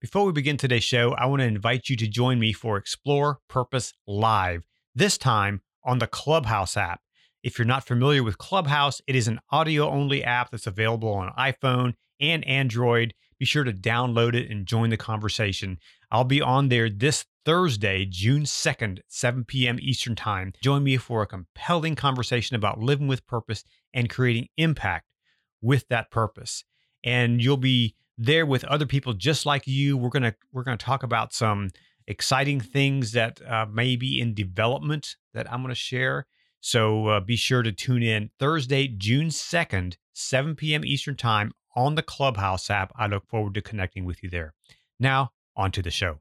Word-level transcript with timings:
Before 0.00 0.24
we 0.24 0.32
begin 0.32 0.56
today's 0.56 0.82
show, 0.82 1.12
I 1.12 1.26
want 1.26 1.40
to 1.40 1.46
invite 1.46 1.90
you 1.90 1.96
to 1.96 2.08
join 2.08 2.38
me 2.40 2.54
for 2.54 2.78
Explore 2.78 3.40
Purpose 3.48 3.92
Live, 4.06 4.66
this 4.94 5.18
time 5.18 5.60
on 5.84 5.98
the 5.98 6.06
Clubhouse 6.06 6.74
app. 6.74 7.02
If 7.42 7.58
you're 7.58 7.66
not 7.66 7.86
familiar 7.86 8.22
with 8.22 8.38
Clubhouse, 8.38 9.02
it 9.06 9.14
is 9.14 9.28
an 9.28 9.40
audio 9.50 9.90
only 9.90 10.24
app 10.24 10.50
that's 10.50 10.66
available 10.66 11.12
on 11.12 11.34
iPhone 11.38 11.92
and 12.18 12.42
Android. 12.46 13.12
Be 13.38 13.44
sure 13.44 13.62
to 13.62 13.74
download 13.74 14.34
it 14.34 14.50
and 14.50 14.64
join 14.64 14.88
the 14.88 14.96
conversation. 14.96 15.76
I'll 16.10 16.24
be 16.24 16.40
on 16.40 16.70
there 16.70 16.88
this 16.88 17.26
Thursday, 17.44 18.06
June 18.06 18.44
2nd, 18.44 19.00
7 19.06 19.44
p.m. 19.44 19.76
Eastern 19.82 20.16
Time. 20.16 20.54
Join 20.62 20.82
me 20.82 20.96
for 20.96 21.20
a 21.20 21.26
compelling 21.26 21.94
conversation 21.94 22.56
about 22.56 22.80
living 22.80 23.06
with 23.06 23.26
purpose 23.26 23.64
and 23.92 24.08
creating 24.08 24.48
impact 24.56 25.12
with 25.60 25.86
that 25.88 26.10
purpose. 26.10 26.64
And 27.04 27.42
you'll 27.42 27.58
be 27.58 27.96
there 28.20 28.44
with 28.44 28.64
other 28.64 28.86
people 28.86 29.14
just 29.14 29.46
like 29.46 29.66
you. 29.66 29.96
We're 29.96 30.10
gonna 30.10 30.34
we're 30.52 30.62
gonna 30.62 30.76
talk 30.76 31.02
about 31.02 31.32
some 31.32 31.70
exciting 32.06 32.60
things 32.60 33.12
that 33.12 33.40
uh, 33.46 33.66
may 33.66 33.96
be 33.96 34.20
in 34.20 34.34
development 34.34 35.16
that 35.32 35.50
I'm 35.50 35.62
gonna 35.62 35.74
share. 35.74 36.26
So 36.60 37.06
uh, 37.08 37.20
be 37.20 37.36
sure 37.36 37.62
to 37.62 37.72
tune 37.72 38.02
in 38.02 38.30
Thursday, 38.38 38.86
June 38.86 39.28
2nd, 39.28 39.96
7 40.12 40.54
p.m. 40.54 40.84
Eastern 40.84 41.16
Time 41.16 41.52
on 41.74 41.94
the 41.94 42.02
Clubhouse 42.02 42.68
app. 42.68 42.92
I 42.96 43.06
look 43.06 43.26
forward 43.26 43.54
to 43.54 43.62
connecting 43.62 44.04
with 44.04 44.22
you 44.22 44.28
there. 44.28 44.52
Now, 44.98 45.32
on 45.56 45.72
to 45.72 45.82
the 45.82 45.90
show. 45.90 46.20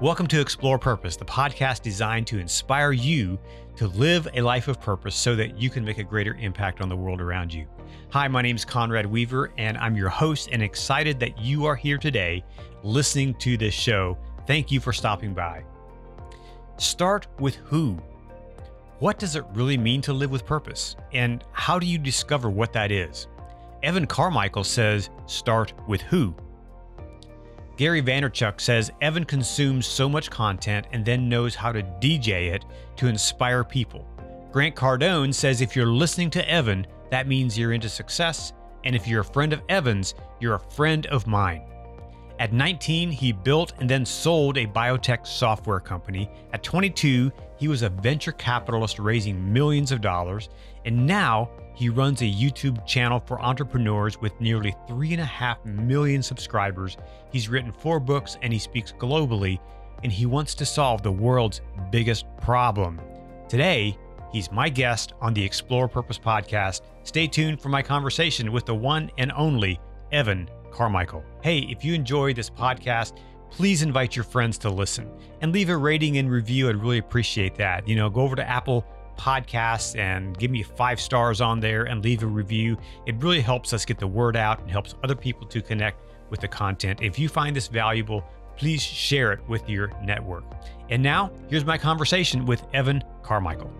Welcome 0.00 0.28
to 0.28 0.40
Explore 0.40 0.78
Purpose, 0.78 1.16
the 1.16 1.26
podcast 1.26 1.82
designed 1.82 2.26
to 2.28 2.38
inspire 2.38 2.92
you 2.92 3.38
to 3.76 3.86
live 3.88 4.26
a 4.32 4.40
life 4.40 4.66
of 4.66 4.80
purpose 4.80 5.14
so 5.14 5.36
that 5.36 5.60
you 5.60 5.68
can 5.68 5.84
make 5.84 5.98
a 5.98 6.02
greater 6.02 6.32
impact 6.36 6.80
on 6.80 6.88
the 6.88 6.96
world 6.96 7.20
around 7.20 7.52
you. 7.52 7.66
Hi, 8.08 8.26
my 8.26 8.40
name 8.40 8.56
is 8.56 8.64
Conrad 8.64 9.04
Weaver, 9.04 9.52
and 9.58 9.76
I'm 9.76 9.94
your 9.94 10.08
host 10.08 10.48
and 10.52 10.62
excited 10.62 11.20
that 11.20 11.38
you 11.38 11.66
are 11.66 11.76
here 11.76 11.98
today 11.98 12.42
listening 12.82 13.34
to 13.40 13.58
this 13.58 13.74
show. 13.74 14.16
Thank 14.46 14.72
you 14.72 14.80
for 14.80 14.94
stopping 14.94 15.34
by. 15.34 15.64
Start 16.78 17.26
with 17.38 17.56
who. 17.56 17.98
What 19.00 19.18
does 19.18 19.36
it 19.36 19.44
really 19.52 19.76
mean 19.76 20.00
to 20.00 20.14
live 20.14 20.30
with 20.30 20.46
purpose? 20.46 20.96
And 21.12 21.44
how 21.52 21.78
do 21.78 21.84
you 21.84 21.98
discover 21.98 22.48
what 22.48 22.72
that 22.72 22.90
is? 22.90 23.28
Evan 23.82 24.06
Carmichael 24.06 24.64
says, 24.64 25.10
start 25.26 25.74
with 25.86 26.00
who. 26.00 26.34
Gary 27.80 28.02
Vaynerchuk 28.02 28.60
says 28.60 28.92
Evan 29.00 29.24
consumes 29.24 29.86
so 29.86 30.06
much 30.06 30.30
content 30.30 30.86
and 30.92 31.02
then 31.02 31.30
knows 31.30 31.54
how 31.54 31.72
to 31.72 31.82
DJ 31.82 32.52
it 32.52 32.62
to 32.96 33.06
inspire 33.06 33.64
people. 33.64 34.06
Grant 34.52 34.76
Cardone 34.76 35.32
says 35.32 35.62
if 35.62 35.74
you're 35.74 35.86
listening 35.86 36.28
to 36.28 36.46
Evan, 36.46 36.86
that 37.10 37.26
means 37.26 37.56
you're 37.56 37.72
into 37.72 37.88
success, 37.88 38.52
and 38.84 38.94
if 38.94 39.08
you're 39.08 39.22
a 39.22 39.24
friend 39.24 39.54
of 39.54 39.62
Evan's, 39.70 40.12
you're 40.40 40.56
a 40.56 40.70
friend 40.74 41.06
of 41.06 41.26
mine. 41.26 41.69
At 42.40 42.54
19, 42.54 43.10
he 43.10 43.32
built 43.32 43.74
and 43.80 43.90
then 43.90 44.06
sold 44.06 44.56
a 44.56 44.66
biotech 44.66 45.26
software 45.26 45.78
company. 45.78 46.30
At 46.54 46.62
22, 46.62 47.30
he 47.58 47.68
was 47.68 47.82
a 47.82 47.90
venture 47.90 48.32
capitalist 48.32 48.98
raising 48.98 49.52
millions 49.52 49.92
of 49.92 50.00
dollars. 50.00 50.48
And 50.86 51.06
now 51.06 51.50
he 51.74 51.90
runs 51.90 52.22
a 52.22 52.24
YouTube 52.24 52.86
channel 52.86 53.22
for 53.26 53.42
entrepreneurs 53.42 54.18
with 54.22 54.40
nearly 54.40 54.74
3.5 54.88 55.66
million 55.66 56.22
subscribers. 56.22 56.96
He's 57.30 57.50
written 57.50 57.72
four 57.72 58.00
books 58.00 58.38
and 58.40 58.54
he 58.54 58.58
speaks 58.58 58.94
globally, 58.98 59.60
and 60.02 60.10
he 60.10 60.24
wants 60.24 60.54
to 60.54 60.64
solve 60.64 61.02
the 61.02 61.12
world's 61.12 61.60
biggest 61.92 62.24
problem. 62.40 63.02
Today, 63.50 63.98
he's 64.32 64.50
my 64.50 64.70
guest 64.70 65.12
on 65.20 65.34
the 65.34 65.44
Explore 65.44 65.88
Purpose 65.88 66.18
podcast. 66.18 66.80
Stay 67.02 67.26
tuned 67.26 67.60
for 67.60 67.68
my 67.68 67.82
conversation 67.82 68.50
with 68.50 68.64
the 68.64 68.74
one 68.74 69.10
and 69.18 69.30
only 69.32 69.78
Evan 70.10 70.48
Carmichael. 70.70 71.24
Hey, 71.42 71.60
if 71.60 71.84
you 71.84 71.94
enjoy 71.94 72.34
this 72.34 72.50
podcast, 72.50 73.18
please 73.50 73.82
invite 73.82 74.16
your 74.16 74.24
friends 74.24 74.58
to 74.58 74.70
listen 74.70 75.10
and 75.40 75.52
leave 75.52 75.68
a 75.68 75.76
rating 75.76 76.18
and 76.18 76.30
review. 76.30 76.68
I'd 76.68 76.76
really 76.76 76.98
appreciate 76.98 77.56
that. 77.56 77.86
You 77.88 77.96
know, 77.96 78.08
go 78.08 78.20
over 78.20 78.36
to 78.36 78.48
Apple 78.48 78.86
podcast 79.18 79.98
and 79.98 80.36
give 80.38 80.50
me 80.50 80.62
five 80.62 81.00
stars 81.00 81.40
on 81.40 81.60
there 81.60 81.84
and 81.84 82.02
leave 82.02 82.22
a 82.22 82.26
review. 82.26 82.78
It 83.06 83.16
really 83.16 83.40
helps 83.40 83.72
us 83.72 83.84
get 83.84 83.98
the 83.98 84.06
word 84.06 84.36
out 84.36 84.60
and 84.60 84.70
helps 84.70 84.94
other 85.04 85.14
people 85.14 85.46
to 85.48 85.60
connect 85.60 86.00
with 86.30 86.40
the 86.40 86.48
content. 86.48 87.00
If 87.02 87.18
you 87.18 87.28
find 87.28 87.54
this 87.54 87.68
valuable, 87.68 88.24
please 88.56 88.82
share 88.82 89.32
it 89.32 89.40
with 89.48 89.68
your 89.68 89.90
network. 90.02 90.44
And 90.88 91.02
now, 91.02 91.30
here's 91.48 91.64
my 91.64 91.78
conversation 91.78 92.46
with 92.46 92.62
Evan 92.72 93.02
Carmichael. 93.22 93.70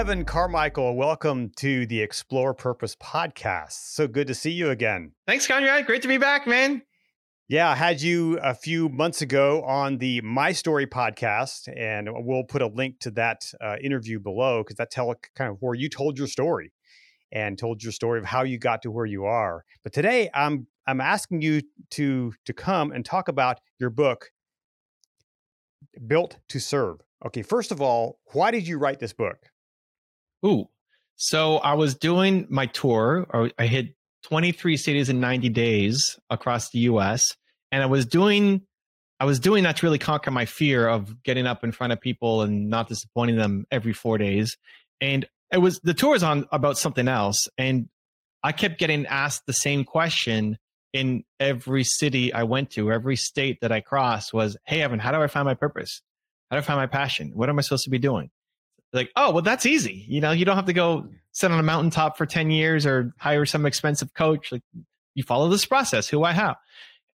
Evan 0.00 0.24
Carmichael, 0.24 0.96
welcome 0.96 1.50
to 1.56 1.84
the 1.84 2.00
Explore 2.00 2.54
Purpose 2.54 2.96
podcast. 2.96 3.72
So 3.72 4.08
good 4.08 4.28
to 4.28 4.34
see 4.34 4.50
you 4.50 4.70
again. 4.70 5.12
Thanks, 5.26 5.46
Conrad. 5.46 5.84
Great 5.84 6.00
to 6.00 6.08
be 6.08 6.16
back, 6.16 6.46
man. 6.46 6.80
Yeah, 7.48 7.68
I 7.68 7.74
had 7.74 8.00
you 8.00 8.38
a 8.38 8.54
few 8.54 8.88
months 8.88 9.20
ago 9.20 9.62
on 9.62 9.98
the 9.98 10.22
My 10.22 10.52
Story 10.52 10.86
podcast, 10.86 11.68
and 11.76 12.08
we'll 12.10 12.44
put 12.44 12.62
a 12.62 12.68
link 12.68 12.98
to 13.00 13.10
that 13.10 13.52
uh, 13.62 13.76
interview 13.84 14.18
below 14.18 14.62
because 14.62 14.76
that 14.76 14.90
tell 14.90 15.14
kind 15.36 15.50
of 15.50 15.58
where 15.60 15.74
you 15.74 15.90
told 15.90 16.16
your 16.16 16.28
story 16.28 16.72
and 17.30 17.58
told 17.58 17.82
your 17.82 17.92
story 17.92 18.18
of 18.18 18.24
how 18.24 18.42
you 18.42 18.56
got 18.56 18.80
to 18.84 18.90
where 18.90 19.04
you 19.04 19.26
are. 19.26 19.66
But 19.84 19.92
today, 19.92 20.30
I'm 20.32 20.66
I'm 20.86 21.02
asking 21.02 21.42
you 21.42 21.60
to 21.90 22.32
to 22.46 22.54
come 22.54 22.90
and 22.90 23.04
talk 23.04 23.28
about 23.28 23.60
your 23.78 23.90
book, 23.90 24.30
Built 26.06 26.38
to 26.48 26.58
Serve. 26.58 27.02
Okay, 27.26 27.42
first 27.42 27.70
of 27.70 27.82
all, 27.82 28.18
why 28.32 28.50
did 28.50 28.66
you 28.66 28.78
write 28.78 28.98
this 28.98 29.12
book? 29.12 29.36
Ooh, 30.44 30.68
so 31.16 31.56
I 31.58 31.74
was 31.74 31.94
doing 31.94 32.46
my 32.48 32.66
tour. 32.66 33.26
I 33.58 33.66
hit 33.66 33.94
23 34.24 34.76
cities 34.76 35.08
in 35.08 35.20
90 35.20 35.48
days 35.50 36.18
across 36.28 36.70
the 36.70 36.80
US 36.80 37.36
and 37.72 37.82
I 37.82 37.86
was 37.86 38.06
doing 38.06 38.62
I 39.18 39.26
was 39.26 39.38
doing 39.38 39.64
that 39.64 39.76
to 39.76 39.86
really 39.86 39.98
conquer 39.98 40.30
my 40.30 40.46
fear 40.46 40.88
of 40.88 41.22
getting 41.22 41.46
up 41.46 41.62
in 41.62 41.72
front 41.72 41.92
of 41.92 42.00
people 42.00 42.40
and 42.40 42.70
not 42.70 42.88
disappointing 42.88 43.36
them 43.36 43.66
every 43.70 43.92
four 43.92 44.16
days. 44.16 44.56
And 45.02 45.26
it 45.52 45.58
was 45.58 45.78
the 45.80 45.92
tour 45.92 46.12
was 46.12 46.22
on 46.22 46.46
about 46.52 46.78
something 46.78 47.06
else, 47.06 47.46
and 47.58 47.90
I 48.42 48.52
kept 48.52 48.78
getting 48.78 49.04
asked 49.06 49.44
the 49.46 49.52
same 49.52 49.84
question 49.84 50.56
in 50.94 51.24
every 51.38 51.84
city 51.84 52.32
I 52.32 52.44
went 52.44 52.70
to, 52.72 52.90
every 52.90 53.16
state 53.16 53.58
that 53.60 53.70
I 53.72 53.80
crossed 53.80 54.32
was, 54.32 54.56
"Hey 54.64 54.80
Evan, 54.80 54.98
how 54.98 55.12
do 55.12 55.18
I 55.18 55.26
find 55.26 55.44
my 55.44 55.54
purpose? 55.54 56.00
How 56.50 56.56
do 56.56 56.60
I 56.60 56.62
find 56.62 56.78
my 56.78 56.86
passion? 56.86 57.32
What 57.34 57.50
am 57.50 57.58
I 57.58 57.62
supposed 57.62 57.84
to 57.84 57.90
be 57.90 57.98
doing?" 57.98 58.30
Like, 58.92 59.10
oh, 59.16 59.32
well, 59.32 59.42
that's 59.42 59.66
easy. 59.66 60.04
You 60.08 60.20
know, 60.20 60.32
you 60.32 60.44
don't 60.44 60.56
have 60.56 60.66
to 60.66 60.72
go 60.72 61.08
sit 61.32 61.50
on 61.50 61.60
a 61.60 61.62
mountaintop 61.62 62.18
for 62.18 62.26
ten 62.26 62.50
years 62.50 62.86
or 62.86 63.12
hire 63.18 63.46
some 63.46 63.66
expensive 63.66 64.12
coach. 64.14 64.50
Like, 64.52 64.62
you 65.14 65.22
follow 65.22 65.48
this 65.48 65.64
process. 65.64 66.08
Who 66.08 66.24
I 66.24 66.32
have 66.32 66.56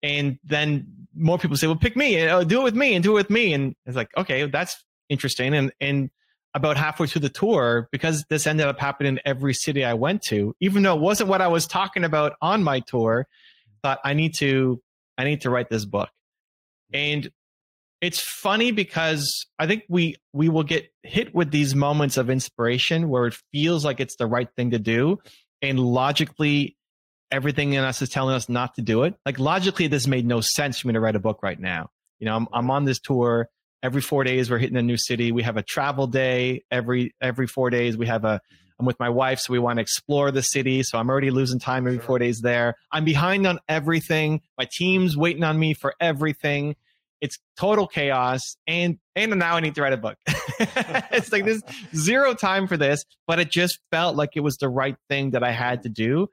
and 0.03 0.39
then 0.45 0.87
more 1.15 1.39
people 1.39 1.57
say, 1.57 1.67
"Well, 1.67 1.77
pick 1.77 1.97
me, 1.97 2.17
and 2.19 2.31
oh, 2.31 2.45
do 2.45 2.61
it 2.61 2.65
with 2.65 2.75
me, 2.75 2.95
and 2.95 3.03
do 3.05 3.13
it 3.13 3.15
with 3.15 3.31
me." 3.31 3.53
And 3.53 3.75
it's 3.87 3.97
like, 3.97 4.11
okay, 4.17 4.47
that's 4.47 4.85
interesting. 5.09 5.55
And 5.55 5.73
and 5.81 6.11
about 6.55 6.77
halfway 6.77 7.07
through 7.07 7.23
the 7.23 7.29
tour, 7.29 7.89
because 7.93 8.25
this 8.29 8.47
ended 8.47 8.67
up 8.67 8.79
happening 8.79 9.15
in 9.15 9.21
every 9.25 9.55
city 9.55 9.85
I 9.85 9.95
went 9.95 10.23
to, 10.25 10.55
even 10.61 10.83
though 10.83 10.95
it 10.95 11.01
wasn't 11.01 11.31
what 11.31 11.41
I 11.41 11.49
was 11.49 11.67
talking 11.67 12.05
about 12.05 12.35
on 12.43 12.63
my 12.63 12.81
tour, 12.81 13.27
thought 13.83 14.01
I 14.05 14.15
need 14.15 14.35
to 14.37 14.83
I 15.17 15.25
need 15.25 15.43
to 15.43 15.51
write 15.51 15.71
this 15.71 15.85
book. 15.85 16.11
And 16.93 17.31
it's 18.03 18.21
funny 18.21 18.73
because 18.73 19.47
I 19.61 19.69
think 19.69 19.85
we 19.89 20.17
we 20.33 20.49
will 20.49 20.65
get 20.65 20.93
hit 21.05 21.33
with 21.35 21.53
these 21.53 21.75
moments 21.75 22.17
of 22.17 22.29
inspiration 22.29 23.09
where 23.09 23.29
it 23.29 23.37
feels 23.53 23.85
like 23.85 24.01
it's 24.01 24.17
the 24.17 24.27
right 24.27 24.49
thing 24.57 24.73
to 24.73 24.79
do, 24.81 25.19
and 25.63 25.79
logically 25.79 26.77
everything 27.31 27.73
in 27.73 27.85
us 27.85 28.03
is 28.03 28.11
telling 28.11 28.35
us 28.35 28.49
not 28.49 28.75
to 28.75 28.83
do 28.83 29.05
it. 29.05 29.15
Like 29.25 29.39
logically, 29.39 29.87
this 29.87 30.09
made 30.09 30.27
no 30.27 30.41
sense 30.41 30.81
for 30.81 30.89
me 30.89 30.95
to 30.95 31.01
write 31.01 31.17
a 31.17 31.21
book 31.21 31.39
right 31.43 31.59
now. 31.59 31.89
You 32.19 32.27
know, 32.27 32.37
I'm, 32.37 32.49
I'm 32.53 32.71
on 32.71 32.85
this 32.85 32.99
tour. 33.01 33.49
Every 33.83 34.03
four 34.03 34.25
days, 34.25 34.51
we're 34.51 34.59
hitting 34.59 34.77
a 34.77 34.83
new 34.83 34.97
city. 34.97 35.33
We 35.33 35.43
have 35.45 35.57
a 35.57 35.63
travel 35.63 36.09
day 36.09 36.65
every 36.73 37.15
every 37.21 37.47
four 37.47 37.71
days. 37.71 37.97
We 37.97 38.07
have 38.09 38.25
a 38.25 38.35
mm-hmm. 38.35 38.57
I'm 38.81 38.87
with 38.87 38.99
my 38.99 39.11
wife, 39.11 39.39
so 39.39 39.53
we 39.53 39.61
want 39.61 39.77
to 39.77 39.81
explore 39.83 40.33
the 40.33 40.43
city. 40.43 40.83
So 40.83 40.99
I'm 40.99 41.09
already 41.09 41.31
losing 41.31 41.61
time 41.61 41.87
every 41.87 42.01
four 42.01 42.19
days 42.19 42.41
there. 42.41 42.75
I'm 42.91 43.05
behind 43.05 43.47
on 43.47 43.61
everything. 43.69 44.41
My 44.59 44.67
team's 44.71 45.17
waiting 45.17 45.45
on 45.45 45.57
me 45.57 45.73
for 45.73 45.95
everything. 46.01 46.75
It's 47.23 47.39
total 47.57 47.87
chaos, 47.87 48.57
and 48.67 48.99
and 49.17 49.39
now 49.39 49.55
I 49.55 49.61
need 49.61 49.77
to 49.77 49.83
write 49.83 49.93
a 49.93 49.97
book. 49.97 50.19
it's 50.27 51.33
like 51.33 51.45
there's 51.45 51.63
zero 51.95 52.35
time 52.35 52.67
for 52.67 52.77
this, 52.77 53.05
but 53.27 53.39
it 53.39 53.51
just 53.51 53.79
felt 53.91 54.17
like 54.17 54.31
it 54.35 54.41
was 54.41 54.57
the 54.59 54.69
right 54.69 54.97
thing 55.09 55.31
that 55.31 55.45
I 55.45 55.53
had 55.53 55.85
to 55.85 55.89
do. 55.89 56.27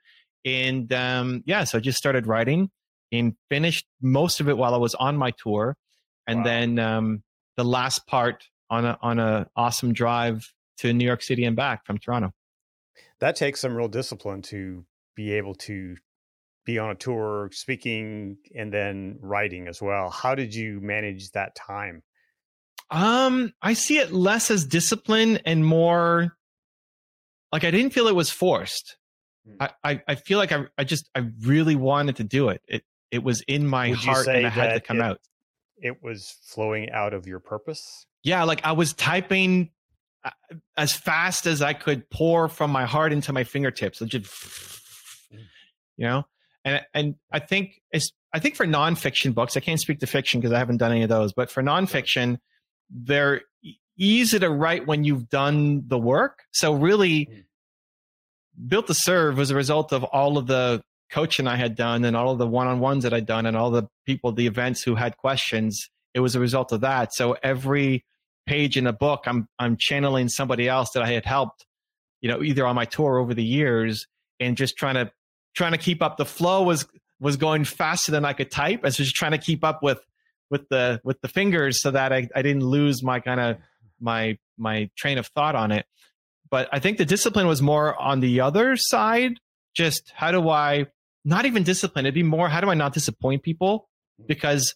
And 0.44 0.92
um, 0.92 1.44
yeah, 1.46 1.64
so 1.64 1.78
I 1.78 1.82
just 1.82 1.98
started 1.98 2.26
writing 2.26 2.72
and 3.12 3.36
finished 3.50 3.86
most 4.02 4.40
of 4.40 4.50
it 4.50 4.58
while 4.58 4.74
I 4.74 4.78
was 4.78 4.96
on 4.96 5.16
my 5.16 5.32
tour. 5.32 5.78
And 6.28 6.40
wow. 6.40 6.44
then 6.44 6.80
um, 6.80 7.24
the 7.56 7.64
last 7.64 8.08
part 8.08 8.46
on 8.70 8.86
a 8.86 8.98
on 9.02 9.20
a 9.20 9.48
awesome 9.56 9.94
drive 9.94 10.52
to 10.80 10.92
New 10.92 11.06
York 11.06 11.22
City 11.22 11.46
and 11.46 11.56
back 11.56 11.86
from 11.86 12.00
Toronto. 12.00 12.32
That 13.20 13.36
takes 13.36 13.62
some 13.62 13.76
real 13.76 13.88
discipline 13.88 14.42
to 14.44 14.86
be 15.16 15.34
able 15.34 15.54
to 15.54 15.98
be 16.70 16.78
on 16.78 16.92
a 16.92 16.96
tour, 16.96 17.50
speaking, 17.52 18.38
and 18.56 18.72
then 18.72 19.18
writing 19.22 19.68
as 19.68 19.82
well. 19.82 20.10
How 20.10 20.36
did 20.36 20.54
you 20.54 20.80
manage 20.80 21.32
that 21.32 21.56
time? 21.56 22.04
Um, 22.92 23.54
I 23.62 23.74
see 23.74 23.98
it 23.98 24.12
less 24.12 24.52
as 24.52 24.66
discipline 24.66 25.40
and 25.46 25.66
more 25.66 26.38
like 27.52 27.64
I 27.64 27.72
didn't 27.72 27.94
feel 27.94 28.08
it 28.08 28.16
was 28.16 28.30
forced. 28.30 28.98
Hmm. 29.48 29.56
I, 29.60 29.70
I, 29.84 30.02
I 30.08 30.16
feel 30.16 30.38
like 30.38 30.52
I, 30.52 30.66
I 30.78 30.84
just 30.84 31.10
I 31.16 31.26
really 31.42 31.76
wanted 31.76 32.18
to 32.18 32.24
do 32.24 32.50
it. 32.50 32.62
It 32.68 32.84
it 33.12 33.24
was 33.24 33.42
in 33.48 33.68
my 33.68 33.92
heart 33.92 34.28
and 34.28 34.46
I 34.46 34.50
had 34.50 34.74
to 34.74 34.80
come 34.80 35.00
it, 35.00 35.04
out. 35.04 35.20
It 35.78 36.04
was 36.04 36.38
flowing 36.44 36.92
out 36.92 37.14
of 37.14 37.26
your 37.26 37.40
purpose. 37.40 38.06
Yeah, 38.24 38.44
like 38.44 38.64
I 38.64 38.74
was 38.74 38.94
typing 38.94 39.72
uh, 40.24 40.30
as 40.78 40.94
fast 40.94 41.48
as 41.48 41.62
I 41.62 41.74
could 41.74 42.10
pour 42.10 42.48
from 42.48 42.70
my 42.72 42.86
heart 42.86 43.12
into 43.12 43.34
my 43.34 43.44
fingertips. 43.44 44.02
It 44.02 44.08
just, 44.10 44.28
hmm. 45.32 45.40
you 45.98 46.06
know, 46.06 46.26
and 46.66 46.86
and 46.94 47.16
I 47.32 47.40
think 47.40 47.82
it's 47.92 48.12
I 48.34 48.40
think 48.40 48.56
for 48.56 48.66
nonfiction 48.66 49.34
books, 49.34 49.58
I 49.58 49.60
can't 49.60 49.80
speak 49.80 50.00
to 50.00 50.08
fiction 50.08 50.40
because 50.40 50.54
I 50.54 50.60
haven't 50.60 50.78
done 50.78 50.92
any 50.92 51.04
of 51.04 51.10
those, 51.10 51.34
but 51.34 51.50
for 51.50 51.64
nonfiction, 51.64 52.38
they're 52.90 53.42
easy 53.98 54.40
to 54.40 54.50
write 54.50 54.88
when 54.88 55.04
you've 55.04 55.30
done 55.30 55.84
the 55.88 55.98
work. 55.98 56.44
So 56.52 56.74
really, 56.74 57.26
mm. 57.26 57.44
built 58.68 58.88
to 58.88 58.94
serve 58.94 59.38
was 59.38 59.52
a 59.52 59.56
result 59.56 59.92
of 59.94 60.04
all 60.04 60.38
of 60.38 60.48
the 60.48 60.82
coaching 61.12 61.48
I 61.48 61.56
had 61.56 61.76
done 61.76 62.06
and 62.06 62.16
all 62.16 62.32
of 62.32 62.38
the 62.38 62.48
one-on-ones 62.48 63.04
that 63.04 63.14
I'd 63.14 63.26
done 63.26 63.46
and 63.46 63.58
all 63.58 63.72
the 63.72 63.88
people, 64.06 64.32
the 64.32 64.48
events 64.48 64.84
who 64.84 64.96
had 64.96 65.18
questions. 65.18 65.90
It 66.14 66.20
was 66.20 66.36
a 66.36 66.40
result 66.40 66.72
of 66.72 66.82
that. 66.82 67.14
So 67.14 67.36
every 67.42 68.06
page 68.46 68.78
in 68.78 68.88
a 68.88 68.94
book, 68.94 69.24
I'm 69.26 69.48
I'm 69.58 69.76
channeling 69.78 70.30
somebody 70.30 70.68
else 70.68 70.92
that 70.92 71.04
I 71.04 71.12
had 71.12 71.26
helped, 71.26 71.66
you 72.22 72.30
know, 72.30 72.44
either 72.44 72.66
on 72.66 72.76
my 72.76 72.86
tour 72.86 73.18
over 73.18 73.34
the 73.34 73.44
years 73.44 74.08
and 74.40 74.56
just 74.56 74.78
trying 74.78 74.96
to 74.96 75.12
trying 75.56 75.72
to 75.72 75.78
keep 75.78 76.02
up. 76.02 76.18
The 76.18 76.26
flow 76.26 76.64
was 76.64 76.88
was 77.20 77.38
going 77.38 77.66
faster 77.66 78.12
than 78.12 78.26
I 78.26 78.34
could 78.34 78.50
type. 78.50 78.82
I 78.84 78.88
was 78.88 78.98
just 78.98 79.16
trying 79.16 79.32
to 79.32 79.38
keep 79.38 79.64
up 79.64 79.84
with 79.84 80.00
with 80.50 80.68
the 80.70 81.02
with 81.04 81.22
the 81.22 81.28
fingers 81.28 81.82
so 81.82 81.92
that 81.92 82.12
I, 82.12 82.28
I 82.36 82.42
didn't 82.42 82.64
lose 82.64 83.04
my 83.04 83.20
kind 83.20 83.40
of 83.40 83.58
my 84.00 84.38
my 84.58 84.90
train 84.98 85.18
of 85.18 85.28
thought 85.28 85.56
on 85.56 85.72
it. 85.72 85.86
But 86.50 86.70
I 86.72 86.80
think 86.80 86.98
the 86.98 87.06
discipline 87.06 87.48
was 87.48 87.62
more 87.62 88.00
on 88.00 88.22
the 88.22 88.42
other 88.42 88.76
side. 88.76 89.34
Just 89.76 90.12
how 90.16 90.32
do 90.32 90.50
I 90.50 90.88
not 91.24 91.46
even 91.46 91.64
discipline? 91.64 92.06
It'd 92.06 92.16
be 92.16 92.24
more 92.24 92.50
how 92.50 92.62
do 92.62 92.70
I 92.70 92.74
not 92.74 92.94
disappoint 92.94 93.44
people? 93.44 93.88
Because 94.28 94.76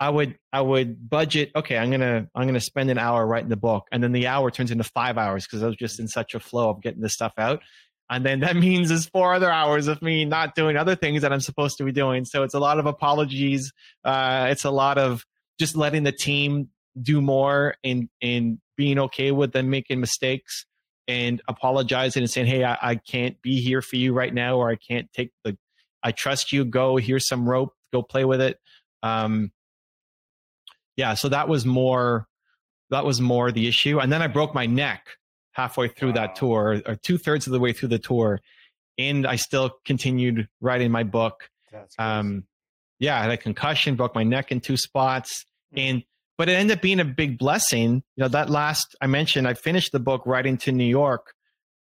I 0.00 0.10
would 0.10 0.38
I 0.52 0.60
would 0.60 1.08
budget. 1.08 1.50
Okay, 1.56 1.76
I'm 1.76 1.90
gonna 1.90 2.28
I'm 2.34 2.46
gonna 2.46 2.60
spend 2.60 2.90
an 2.90 2.98
hour 2.98 3.26
writing 3.26 3.48
the 3.48 3.56
book, 3.56 3.84
and 3.90 4.02
then 4.02 4.12
the 4.12 4.26
hour 4.26 4.50
turns 4.50 4.70
into 4.70 4.84
five 4.84 5.18
hours 5.18 5.44
because 5.44 5.62
I 5.62 5.66
was 5.66 5.76
just 5.76 5.98
in 5.98 6.06
such 6.06 6.34
a 6.34 6.40
flow 6.40 6.70
of 6.70 6.82
getting 6.82 7.00
this 7.00 7.14
stuff 7.14 7.32
out. 7.38 7.62
And 8.10 8.24
then 8.24 8.40
that 8.40 8.56
means 8.56 8.88
there's 8.88 9.06
four 9.06 9.34
other 9.34 9.50
hours 9.50 9.86
of 9.88 10.02
me 10.02 10.24
not 10.24 10.54
doing 10.54 10.76
other 10.76 10.96
things 10.96 11.22
that 11.22 11.32
I'm 11.32 11.40
supposed 11.40 11.78
to 11.78 11.84
be 11.84 11.92
doing. 11.92 12.24
So 12.24 12.42
it's 12.42 12.54
a 12.54 12.60
lot 12.60 12.78
of 12.78 12.86
apologies. 12.86 13.72
Uh, 14.04 14.48
it's 14.50 14.64
a 14.64 14.70
lot 14.70 14.98
of 14.98 15.24
just 15.58 15.76
letting 15.76 16.04
the 16.04 16.12
team 16.12 16.68
do 17.00 17.20
more 17.20 17.74
and, 17.84 18.08
and 18.22 18.58
being 18.76 18.98
okay 18.98 19.30
with 19.30 19.52
them 19.52 19.70
making 19.70 20.00
mistakes 20.00 20.66
and 21.06 21.40
apologizing 21.48 22.22
and 22.22 22.30
saying, 22.30 22.46
Hey, 22.46 22.64
I, 22.64 22.78
I 22.80 22.94
can't 22.96 23.40
be 23.42 23.60
here 23.60 23.82
for 23.82 23.96
you 23.96 24.12
right 24.12 24.32
now, 24.32 24.56
or 24.56 24.70
I 24.70 24.76
can't 24.76 25.10
take 25.12 25.30
the, 25.44 25.56
I 26.02 26.12
trust 26.12 26.52
you. 26.52 26.64
Go, 26.64 26.96
here's 26.96 27.26
some 27.26 27.48
rope, 27.48 27.74
go 27.92 28.02
play 28.02 28.24
with 28.24 28.40
it. 28.40 28.58
Um, 29.02 29.52
yeah. 30.96 31.14
So 31.14 31.28
that 31.28 31.48
was 31.48 31.64
more, 31.64 32.26
that 32.90 33.04
was 33.04 33.20
more 33.20 33.50
the 33.52 33.68
issue. 33.68 34.00
And 34.00 34.12
then 34.12 34.22
I 34.22 34.26
broke 34.26 34.54
my 34.54 34.66
neck 34.66 35.06
halfway 35.58 35.88
through 35.88 36.10
wow. 36.10 36.14
that 36.14 36.36
tour 36.36 36.80
or 36.86 36.94
two 36.94 37.18
thirds 37.18 37.48
of 37.48 37.52
the 37.52 37.58
way 37.58 37.72
through 37.72 37.88
the 37.88 37.98
tour. 37.98 38.40
And 38.96 39.26
I 39.26 39.34
still 39.36 39.72
continued 39.84 40.48
writing 40.60 40.92
my 40.92 41.02
book. 41.02 41.50
Um, 41.98 42.44
yeah, 43.00 43.18
I 43.18 43.22
had 43.22 43.30
a 43.32 43.36
concussion, 43.36 43.96
broke 43.96 44.14
my 44.14 44.22
neck 44.22 44.52
in 44.52 44.60
two 44.60 44.76
spots. 44.76 45.44
Mm-hmm. 45.74 45.78
And, 45.78 46.02
but 46.36 46.48
it 46.48 46.52
ended 46.52 46.78
up 46.78 46.82
being 46.82 47.00
a 47.00 47.04
big 47.04 47.38
blessing. 47.38 48.04
You 48.14 48.22
know, 48.22 48.28
that 48.28 48.48
last, 48.48 48.96
I 49.00 49.08
mentioned, 49.08 49.48
I 49.48 49.54
finished 49.54 49.90
the 49.90 49.98
book 49.98 50.22
writing 50.26 50.58
to 50.58 50.70
New 50.70 50.84
York. 50.84 51.34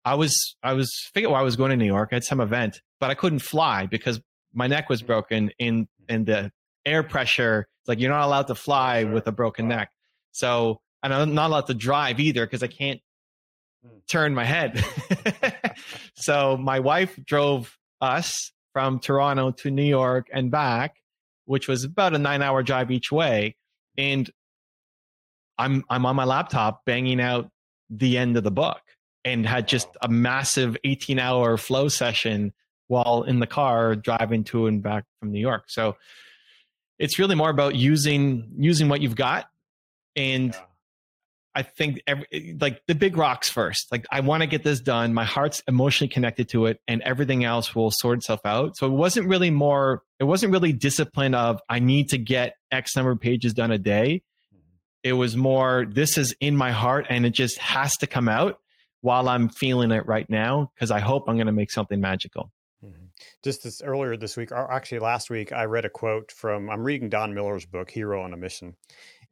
I 0.05 0.15
was, 0.15 0.57
I 0.63 0.75
was 0.75 0.89
figuring 1.13 1.33
well, 1.33 1.41
I 1.41 1.45
was 1.45 1.57
going 1.57 1.71
to 1.71 1.77
New 1.77 1.85
York. 1.85 2.11
I 2.13 2.17
had 2.17 2.25
some 2.25 2.41
event, 2.41 2.81
but 3.01 3.11
I 3.11 3.15
couldn't 3.15 3.41
fly 3.41 3.87
because 3.87 4.21
my 4.55 4.69
neck 4.69 4.89
was 4.89 5.01
mm-hmm. 5.01 5.09
broken 5.09 5.51
in, 5.59 5.89
in 6.09 6.25
the 6.25 6.53
air 6.87 7.03
pressure. 7.03 7.67
It's 7.83 7.89
like, 7.89 7.99
you're 7.99 8.13
not 8.13 8.25
allowed 8.25 8.47
to 8.47 8.55
fly 8.55 9.03
sure. 9.03 9.13
with 9.13 9.27
a 9.27 9.33
broken 9.33 9.69
wow. 9.69 9.77
neck. 9.77 9.91
So, 10.31 10.81
and 11.03 11.13
I'm 11.13 11.35
not 11.35 11.51
allowed 11.51 11.67
to 11.67 11.75
drive 11.75 12.21
either 12.21 12.47
because 12.47 12.63
I 12.63 12.69
can't 12.69 13.01
Mm. 13.87 14.07
turn 14.09 14.35
my 14.35 14.45
head. 14.45 14.85
so 16.15 16.57
my 16.57 16.81
wife 16.81 17.19
drove 17.25 17.77
us 18.01 18.53
from 18.73 18.99
Toronto 18.99 19.51
to 19.53 19.71
New 19.71 19.85
York 19.85 20.29
and 20.33 20.51
back, 20.51 20.97
which 21.45 21.69
was 21.69 21.85
about 21.85 22.15
a 22.15 22.19
nine 22.19 22.43
hour 22.43 22.63
drive 22.63 22.91
each 22.91 23.13
way. 23.13 23.57
And 23.97 24.31
I'm 25.59 25.85
I'm 25.89 26.07
on 26.07 26.17
my 26.17 26.25
laptop 26.25 26.85
banging 26.85 27.21
out 27.21 27.51
the 27.91 28.19
end 28.19 28.37
of 28.37 28.45
the 28.45 28.51
book 28.51 28.81
and 29.25 29.47
had 29.47 29.69
just 29.69 29.89
a 30.03 30.09
massive 30.09 30.77
18 30.85 31.19
hour 31.19 31.57
flow 31.57 31.89
session 31.89 32.53
while 32.87 33.25
in 33.25 33.41
the 33.41 33.47
car 33.47 33.95
driving 33.95 34.45
to 34.45 34.67
and 34.67 34.83
back 34.83 35.05
from 35.21 35.33
New 35.33 35.41
York. 35.41 35.65
So 35.69 35.97
it's 36.99 37.19
really 37.19 37.35
more 37.35 37.51
about 37.51 37.75
using 37.75 38.51
using 38.59 38.89
what 38.89 39.01
you've 39.01 39.17
got 39.17 39.49
and 40.17 40.53
yeah. 40.53 40.61
I 41.59 41.63
think 41.63 42.01
every, 42.07 42.57
like 42.61 42.83
the 42.87 42.95
big 42.95 43.17
rocks 43.17 43.51
first. 43.51 43.91
Like 43.91 44.07
I 44.13 44.21
want 44.21 44.45
to 44.45 44.47
get 44.47 44.63
this 44.63 44.79
done. 44.79 45.13
My 45.13 45.25
heart's 45.25 45.61
emotionally 45.67 46.09
connected 46.09 46.49
to 46.51 46.67
it, 46.67 46.81
and 46.87 47.03
everything 47.03 47.43
else 47.43 47.75
will 47.75 47.91
sort 47.91 48.19
itself 48.19 48.39
out. 48.45 48.77
So 48.77 48.87
it 48.87 48.93
wasn't 48.93 49.27
really 49.27 49.51
more. 49.51 50.05
It 50.21 50.25
wasn't 50.25 50.53
really 50.53 50.73
discipline 50.73 51.35
of 51.35 51.61
I 51.69 51.81
need 51.81 52.11
to 52.11 52.19
get 52.19 52.55
X 52.71 52.95
number 52.95 53.11
of 53.11 53.19
pages 53.19 53.55
done 53.55 53.73
a 53.73 53.79
day. 53.79 54.23
It 55.03 55.15
was 55.15 55.37
more 55.37 55.85
this 55.91 56.17
is 56.17 56.33
in 56.39 56.57
my 56.57 56.71
heart, 56.71 57.07
and 57.11 57.27
it 57.27 57.31
just 57.31 57.59
has 57.59 57.97
to 57.97 58.07
come 58.07 58.29
out 58.29 58.61
while 59.01 59.29
I'm 59.29 59.49
feeling 59.49 59.91
it 59.91 60.07
right 60.07 60.31
now 60.31 60.71
because 60.77 60.93
I 60.93 61.01
hope 61.01 61.25
I'm 61.27 61.35
going 61.35 61.49
to 61.49 61.53
make 61.53 61.73
something 61.73 62.01
magical. 62.01 62.53
Mm-hmm. 62.85 63.07
Just 63.43 63.65
this 63.65 63.83
earlier 63.83 64.17
this 64.17 64.37
week, 64.37 64.53
or 64.53 64.71
actually 64.71 65.01
last 65.01 65.29
week, 65.29 65.51
I 65.51 65.65
read 65.65 65.85
a 65.85 65.91
quote 65.91 66.31
from. 66.31 66.71
I'm 66.71 66.85
reading 66.85 67.09
Don 67.09 67.35
Miller's 67.35 67.67
book, 67.67 67.91
Hero 67.91 68.23
on 68.23 68.33
a 68.33 68.37
Mission 68.37 68.77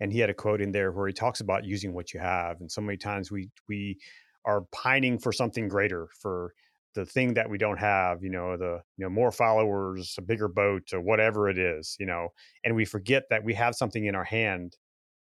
and 0.00 0.12
he 0.12 0.18
had 0.18 0.30
a 0.30 0.34
quote 0.34 0.60
in 0.60 0.72
there 0.72 0.92
where 0.92 1.06
he 1.06 1.12
talks 1.12 1.40
about 1.40 1.64
using 1.64 1.92
what 1.92 2.12
you 2.12 2.20
have 2.20 2.60
and 2.60 2.70
so 2.70 2.80
many 2.80 2.96
times 2.96 3.30
we 3.30 3.48
we 3.68 3.98
are 4.44 4.62
pining 4.72 5.18
for 5.18 5.32
something 5.32 5.68
greater 5.68 6.08
for 6.20 6.52
the 6.94 7.04
thing 7.04 7.34
that 7.34 7.48
we 7.48 7.58
don't 7.58 7.78
have 7.78 8.22
you 8.22 8.30
know 8.30 8.56
the 8.56 8.80
you 8.96 9.04
know 9.04 9.10
more 9.10 9.30
followers 9.30 10.14
a 10.18 10.22
bigger 10.22 10.48
boat 10.48 10.92
or 10.92 11.00
whatever 11.00 11.48
it 11.48 11.58
is 11.58 11.96
you 12.00 12.06
know 12.06 12.28
and 12.64 12.74
we 12.74 12.84
forget 12.84 13.24
that 13.30 13.44
we 13.44 13.54
have 13.54 13.74
something 13.74 14.06
in 14.06 14.14
our 14.14 14.24
hand 14.24 14.76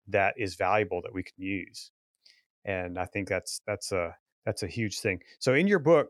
that 0.08 0.34
is 0.38 0.56
valuable 0.56 1.02
that 1.02 1.14
we 1.14 1.24
can 1.24 1.36
use 1.38 1.92
and 2.66 2.98
i 2.98 3.06
think 3.06 3.28
that's 3.28 3.62
that's 3.66 3.92
a 3.92 4.16
that's 4.48 4.64
a 4.64 4.68
huge 4.68 5.02
thing. 5.02 5.20
So 5.40 5.54
in 5.54 5.68
your 5.68 5.80
book 5.80 6.08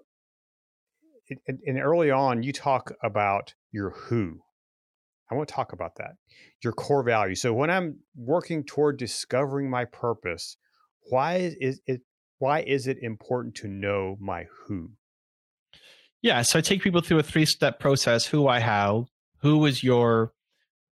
and 1.48 1.80
early 1.80 2.12
on 2.12 2.44
you 2.44 2.54
talk 2.54 2.92
about 3.02 3.54
your 3.72 3.90
who 3.90 4.40
I 5.30 5.36
want 5.36 5.50
to 5.50 5.54
talk 5.54 5.74
about 5.74 5.96
that. 5.98 6.16
Your 6.64 6.74
core 6.74 7.04
value. 7.04 7.36
So 7.36 7.54
when 7.54 7.70
I'm 7.70 8.00
working 8.16 8.64
toward 8.64 8.98
discovering 8.98 9.70
my 9.70 9.86
purpose, 9.86 10.58
why 11.10 11.56
is 11.60 11.82
it 11.86 12.02
why 12.40 12.62
is 12.62 12.88
it 12.88 12.98
important 13.02 13.56
to 13.56 13.68
know 13.68 14.18
my 14.20 14.46
who? 14.66 14.92
Yeah, 16.22 16.42
so 16.42 16.60
I 16.60 16.62
take 16.62 16.82
people 16.82 17.02
through 17.02 17.20
a 17.20 17.24
three-step 17.24 17.80
process, 17.80 18.26
who 18.26 18.48
I 18.48 18.60
how, 18.60 19.08
who 19.42 19.66
is 19.66 19.84
your 19.84 20.34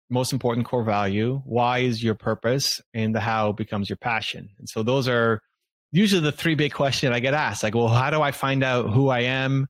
most 0.10 0.34
important 0.34 0.66
core 0.66 0.84
value, 0.84 1.42
why 1.46 1.80
is 1.80 2.04
your 2.04 2.16
purpose, 2.16 2.82
and 2.94 3.16
the 3.16 3.20
how 3.20 3.52
becomes 3.52 3.90
your 3.90 3.98
passion. 3.98 4.50
And 4.60 4.68
so 4.68 4.84
those 4.84 5.08
are 5.08 5.42
usually 5.92 6.22
the 6.22 6.32
three 6.32 6.56
big 6.56 6.74
questions 6.74 7.14
I 7.16 7.20
get 7.20 7.34
asked. 7.34 7.64
Like, 7.64 7.76
well, 7.76 7.88
how 7.88 8.10
do 8.10 8.22
I 8.22 8.32
find 8.32 8.64
out 8.64 8.92
who 8.92 9.10
I 9.10 9.22
am? 9.22 9.68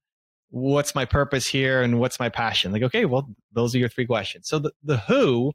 What's 0.52 0.94
my 0.94 1.06
purpose 1.06 1.48
here 1.48 1.82
and 1.82 2.00
what's 2.00 2.20
my 2.20 2.30
passion? 2.30 2.72
Like, 2.72 2.84
okay, 2.84 3.06
well, 3.06 3.28
those 3.54 3.74
are 3.74 3.80
your 3.80 3.90
three 3.90 4.06
questions. 4.06 4.48
So 4.48 4.60
the, 4.60 4.72
the 4.84 4.98
who, 4.98 5.54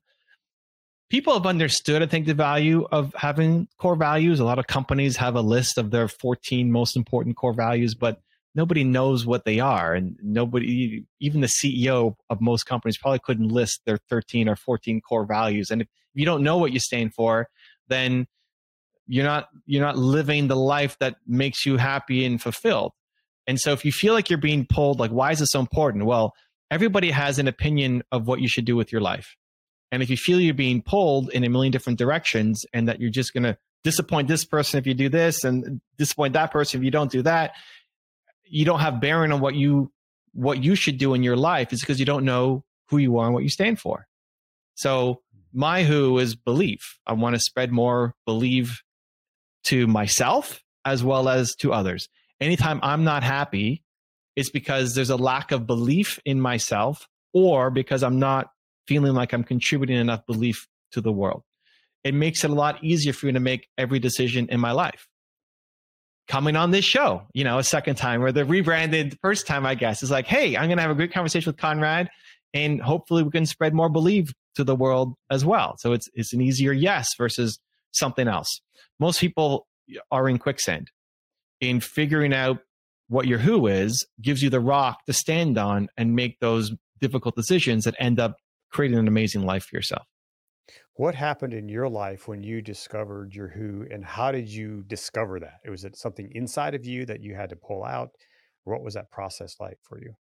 people 1.10 1.34
have 1.34 1.46
understood, 1.46 2.02
I 2.02 2.06
think, 2.06 2.26
the 2.26 2.34
value 2.34 2.86
of 2.90 3.14
having 3.14 3.68
core 3.78 3.94
values. 3.94 4.40
A 4.40 4.44
lot 4.44 4.58
of 4.58 4.66
companies 4.66 5.16
have 5.18 5.36
a 5.36 5.40
list 5.40 5.78
of 5.78 5.90
their 5.90 6.08
14 6.08 6.72
most 6.72 6.96
important 6.96 7.36
core 7.36 7.52
values, 7.52 7.94
but 7.94 8.20
nobody 8.54 8.84
knows 8.84 9.26
what 9.26 9.44
they 9.44 9.60
are. 9.60 9.94
And 9.94 10.18
nobody, 10.22 11.04
even 11.20 11.42
the 11.42 11.46
CEO 11.46 12.16
of 12.30 12.40
most 12.40 12.64
companies 12.64 12.96
probably 12.96 13.20
couldn't 13.20 13.48
list 13.48 13.82
their 13.84 13.98
13 14.08 14.48
or 14.48 14.56
14 14.56 15.00
core 15.02 15.26
values. 15.26 15.70
And 15.70 15.82
if 15.82 15.88
you 16.14 16.24
don't 16.24 16.42
know 16.42 16.56
what 16.56 16.72
you 16.72 16.80
stand 16.80 17.14
for, 17.14 17.48
then 17.88 18.26
you're 19.06 19.26
not, 19.26 19.48
you're 19.66 19.84
not 19.84 19.98
living 19.98 20.48
the 20.48 20.56
life 20.56 20.96
that 21.00 21.16
makes 21.26 21.66
you 21.66 21.76
happy 21.76 22.24
and 22.24 22.40
fulfilled. 22.40 22.92
And 23.46 23.60
so 23.60 23.72
if 23.72 23.84
you 23.84 23.92
feel 23.92 24.12
like 24.14 24.28
you're 24.28 24.38
being 24.38 24.66
pulled, 24.66 24.98
like, 24.98 25.10
why 25.10 25.30
is 25.32 25.38
this 25.38 25.50
so 25.50 25.60
important? 25.60 26.04
Well, 26.04 26.34
everybody 26.70 27.10
has 27.10 27.38
an 27.38 27.48
opinion 27.48 28.02
of 28.10 28.26
what 28.26 28.40
you 28.40 28.48
should 28.48 28.64
do 28.64 28.76
with 28.76 28.90
your 28.90 29.00
life. 29.00 29.36
And 29.92 30.02
if 30.02 30.10
you 30.10 30.16
feel 30.16 30.40
you're 30.40 30.54
being 30.54 30.82
pulled 30.82 31.30
in 31.30 31.44
a 31.44 31.48
million 31.48 31.70
different 31.70 31.98
directions 31.98 32.64
and 32.72 32.88
that 32.88 33.00
you're 33.00 33.10
just 33.10 33.32
going 33.32 33.44
to 33.44 33.56
disappoint 33.84 34.26
this 34.26 34.44
person 34.44 34.78
if 34.78 34.86
you 34.86 34.94
do 34.94 35.08
this 35.08 35.44
and 35.44 35.80
disappoint 35.96 36.32
that 36.32 36.50
person 36.50 36.80
if 36.80 36.84
you 36.84 36.90
don't 36.90 37.10
do 37.10 37.22
that, 37.22 37.52
you 38.44 38.64
don't 38.64 38.80
have 38.80 39.00
bearing 39.00 39.32
on 39.32 39.40
what 39.40 39.54
you 39.54 39.92
what 40.32 40.62
you 40.62 40.74
should 40.74 40.98
do 40.98 41.14
in 41.14 41.22
your 41.22 41.36
life 41.36 41.72
is 41.72 41.80
because 41.80 41.98
you 41.98 42.04
don't 42.04 42.24
know 42.24 42.62
who 42.88 42.98
you 42.98 43.16
are 43.16 43.24
and 43.26 43.34
what 43.34 43.42
you 43.42 43.48
stand 43.48 43.80
for. 43.80 44.06
So 44.74 45.22
my 45.52 45.84
who 45.84 46.18
is 46.18 46.34
belief. 46.34 46.98
I 47.06 47.14
want 47.14 47.34
to 47.34 47.40
spread 47.40 47.72
more 47.72 48.14
believe 48.26 48.82
to 49.64 49.86
myself 49.86 50.62
as 50.84 51.02
well 51.02 51.28
as 51.28 51.54
to 51.56 51.72
others. 51.72 52.08
Anytime 52.40 52.80
I'm 52.82 53.04
not 53.04 53.22
happy, 53.22 53.82
it's 54.36 54.50
because 54.50 54.94
there's 54.94 55.10
a 55.10 55.16
lack 55.16 55.50
of 55.52 55.66
belief 55.66 56.20
in 56.24 56.40
myself 56.40 57.08
or 57.32 57.70
because 57.70 58.02
I'm 58.02 58.18
not 58.18 58.50
feeling 58.86 59.14
like 59.14 59.32
I'm 59.32 59.44
contributing 59.44 59.96
enough 59.96 60.26
belief 60.26 60.68
to 60.92 61.00
the 61.00 61.12
world. 61.12 61.42
It 62.04 62.14
makes 62.14 62.44
it 62.44 62.50
a 62.50 62.54
lot 62.54 62.84
easier 62.84 63.12
for 63.12 63.26
me 63.26 63.32
to 63.32 63.40
make 63.40 63.68
every 63.76 63.98
decision 63.98 64.48
in 64.50 64.60
my 64.60 64.72
life. 64.72 65.08
Coming 66.28 66.56
on 66.56 66.70
this 66.70 66.84
show, 66.84 67.22
you 67.32 67.44
know, 67.44 67.58
a 67.58 67.64
second 67.64 67.96
time 67.96 68.22
or 68.22 68.32
the 68.32 68.44
rebranded 68.44 69.16
first 69.22 69.46
time, 69.46 69.64
I 69.64 69.74
guess, 69.74 70.02
is 70.02 70.10
like, 70.10 70.26
hey, 70.26 70.56
I'm 70.56 70.66
going 70.66 70.76
to 70.76 70.82
have 70.82 70.90
a 70.90 70.94
great 70.94 71.12
conversation 71.12 71.50
with 71.50 71.56
Conrad 71.56 72.10
and 72.52 72.80
hopefully 72.80 73.22
we 73.22 73.30
can 73.30 73.46
spread 73.46 73.74
more 73.74 73.88
belief 73.88 74.32
to 74.56 74.64
the 74.64 74.74
world 74.74 75.14
as 75.30 75.44
well. 75.44 75.76
So 75.78 75.92
it's, 75.92 76.08
it's 76.14 76.32
an 76.32 76.40
easier 76.40 76.72
yes 76.72 77.14
versus 77.16 77.58
something 77.92 78.28
else. 78.28 78.60
Most 78.98 79.20
people 79.20 79.66
are 80.10 80.28
in 80.28 80.38
quicksand 80.38 80.90
in 81.60 81.80
figuring 81.80 82.32
out 82.32 82.58
what 83.08 83.26
your 83.26 83.38
who 83.38 83.66
is 83.66 84.06
gives 84.20 84.42
you 84.42 84.50
the 84.50 84.60
rock 84.60 85.04
to 85.06 85.12
stand 85.12 85.58
on 85.58 85.88
and 85.96 86.14
make 86.14 86.40
those 86.40 86.72
difficult 87.00 87.36
decisions 87.36 87.84
that 87.84 87.94
end 87.98 88.18
up 88.18 88.36
creating 88.70 88.98
an 88.98 89.08
amazing 89.08 89.42
life 89.42 89.64
for 89.64 89.76
yourself. 89.76 90.06
What 90.94 91.14
happened 91.14 91.52
in 91.52 91.68
your 91.68 91.88
life 91.88 92.26
when 92.26 92.42
you 92.42 92.62
discovered 92.62 93.34
your 93.34 93.48
who 93.48 93.86
and 93.90 94.04
how 94.04 94.32
did 94.32 94.48
you 94.48 94.82
discover 94.86 95.38
that? 95.40 95.60
Was 95.68 95.84
it 95.84 95.96
something 95.96 96.30
inside 96.34 96.75
of 96.75 96.86
you 96.86 97.04
that 97.06 97.20
you 97.20 97.34
had 97.34 97.50
to 97.50 97.56
pull 97.56 97.84
out? 97.84 98.10
What 98.64 98.82
was 98.82 98.94
that 98.94 99.10
process 99.10 99.56
like 99.60 99.78
for 99.82 100.00
you? 100.00 100.16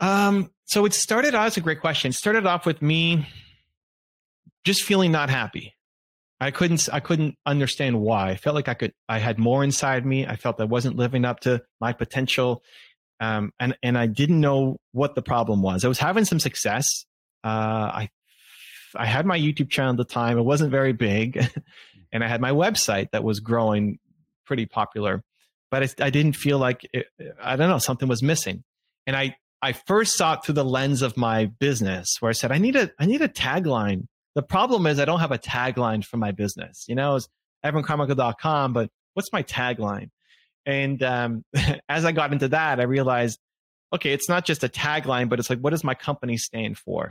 Um, 0.00 0.50
so 0.66 0.84
it 0.84 0.92
started 0.94 1.34
out 1.34 1.46
as 1.46 1.56
a 1.56 1.60
great 1.60 1.80
question. 1.80 2.10
It 2.10 2.14
started 2.14 2.46
off 2.46 2.66
with 2.66 2.82
me 2.82 3.26
just 4.64 4.82
feeling 4.84 5.12
not 5.12 5.30
happy. 5.30 5.74
I 6.42 6.50
couldn't 6.50 6.88
I 6.92 7.00
couldn't 7.00 7.36
understand 7.46 8.00
why. 8.00 8.30
I 8.30 8.36
felt 8.36 8.56
like 8.56 8.68
I 8.68 8.74
could 8.74 8.92
I 9.08 9.18
had 9.18 9.38
more 9.38 9.62
inside 9.62 10.04
me. 10.04 10.26
I 10.26 10.36
felt 10.36 10.60
I 10.60 10.64
wasn't 10.64 10.96
living 10.96 11.24
up 11.24 11.40
to 11.40 11.62
my 11.80 11.92
potential. 11.92 12.62
Um, 13.20 13.52
and 13.60 13.76
and 13.82 13.96
I 13.96 14.06
didn't 14.06 14.40
know 14.40 14.78
what 14.90 15.14
the 15.14 15.22
problem 15.22 15.62
was. 15.62 15.84
I 15.84 15.88
was 15.88 16.00
having 16.00 16.24
some 16.24 16.40
success. 16.40 17.04
Uh, 17.44 17.48
I 17.94 18.10
I 18.96 19.06
had 19.06 19.24
my 19.24 19.38
YouTube 19.38 19.70
channel 19.70 19.92
at 19.92 19.98
the 19.98 20.04
time. 20.04 20.36
It 20.36 20.42
wasn't 20.42 20.72
very 20.72 20.92
big, 20.92 21.48
and 22.12 22.24
I 22.24 22.28
had 22.28 22.40
my 22.40 22.50
website 22.50 23.12
that 23.12 23.22
was 23.22 23.38
growing 23.38 23.98
pretty 24.44 24.66
popular. 24.66 25.22
But 25.70 25.84
I, 25.84 26.06
I 26.06 26.10
didn't 26.10 26.34
feel 26.34 26.58
like 26.58 26.86
it, 26.92 27.06
I 27.40 27.54
don't 27.56 27.70
know 27.70 27.78
something 27.78 28.08
was 28.08 28.22
missing. 28.22 28.64
And 29.06 29.14
I 29.14 29.36
I 29.62 29.74
first 29.74 30.16
saw 30.16 30.34
it 30.34 30.44
through 30.44 30.56
the 30.56 30.64
lens 30.64 31.02
of 31.02 31.16
my 31.16 31.46
business, 31.46 32.16
where 32.18 32.30
I 32.30 32.32
said 32.32 32.50
I 32.50 32.58
need 32.58 32.74
a 32.74 32.90
I 32.98 33.06
need 33.06 33.22
a 33.22 33.28
tagline 33.28 34.08
the 34.34 34.42
problem 34.42 34.86
is 34.86 34.98
I 34.98 35.04
don't 35.04 35.20
have 35.20 35.32
a 35.32 35.38
tagline 35.38 36.04
for 36.04 36.16
my 36.16 36.32
business. 36.32 36.86
You 36.88 36.94
know, 36.94 37.16
it's 37.16 37.28
evancarmichael.com, 37.64 38.72
but 38.72 38.90
what's 39.14 39.32
my 39.32 39.42
tagline? 39.42 40.10
And 40.64 41.02
um, 41.02 41.44
as 41.88 42.04
I 42.04 42.12
got 42.12 42.32
into 42.32 42.48
that, 42.48 42.80
I 42.80 42.84
realized, 42.84 43.38
okay, 43.92 44.12
it's 44.12 44.28
not 44.28 44.44
just 44.44 44.64
a 44.64 44.68
tagline, 44.68 45.28
but 45.28 45.38
it's 45.38 45.50
like, 45.50 45.60
what 45.60 45.70
does 45.70 45.84
my 45.84 45.94
company 45.94 46.36
stand 46.36 46.78
for? 46.78 47.10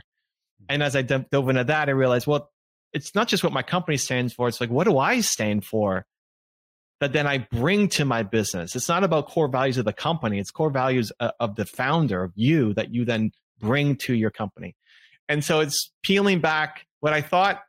And 0.68 0.82
as 0.82 0.94
I 0.94 1.02
dove 1.02 1.48
into 1.48 1.64
that, 1.64 1.88
I 1.88 1.92
realized, 1.92 2.26
well, 2.26 2.50
it's 2.92 3.14
not 3.14 3.28
just 3.28 3.42
what 3.42 3.52
my 3.52 3.62
company 3.62 3.96
stands 3.96 4.32
for. 4.32 4.48
It's 4.48 4.60
like, 4.60 4.70
what 4.70 4.84
do 4.84 4.98
I 4.98 5.20
stand 5.20 5.64
for 5.64 6.04
that 7.00 7.12
then 7.12 7.26
I 7.26 7.38
bring 7.50 7.88
to 7.90 8.04
my 8.04 8.22
business? 8.22 8.76
It's 8.76 8.88
not 8.88 9.02
about 9.02 9.28
core 9.28 9.48
values 9.48 9.78
of 9.78 9.84
the 9.84 9.92
company. 9.92 10.38
It's 10.38 10.50
core 10.50 10.70
values 10.70 11.10
uh, 11.18 11.32
of 11.40 11.56
the 11.56 11.64
founder, 11.64 12.22
of 12.22 12.32
you, 12.36 12.74
that 12.74 12.94
you 12.94 13.04
then 13.04 13.32
bring 13.58 13.96
to 13.96 14.14
your 14.14 14.30
company. 14.30 14.76
And 15.28 15.44
so 15.44 15.60
it's 15.60 15.90
peeling 16.02 16.40
back 16.40 16.86
what 17.02 17.12
I 17.12 17.20
thought 17.20 17.60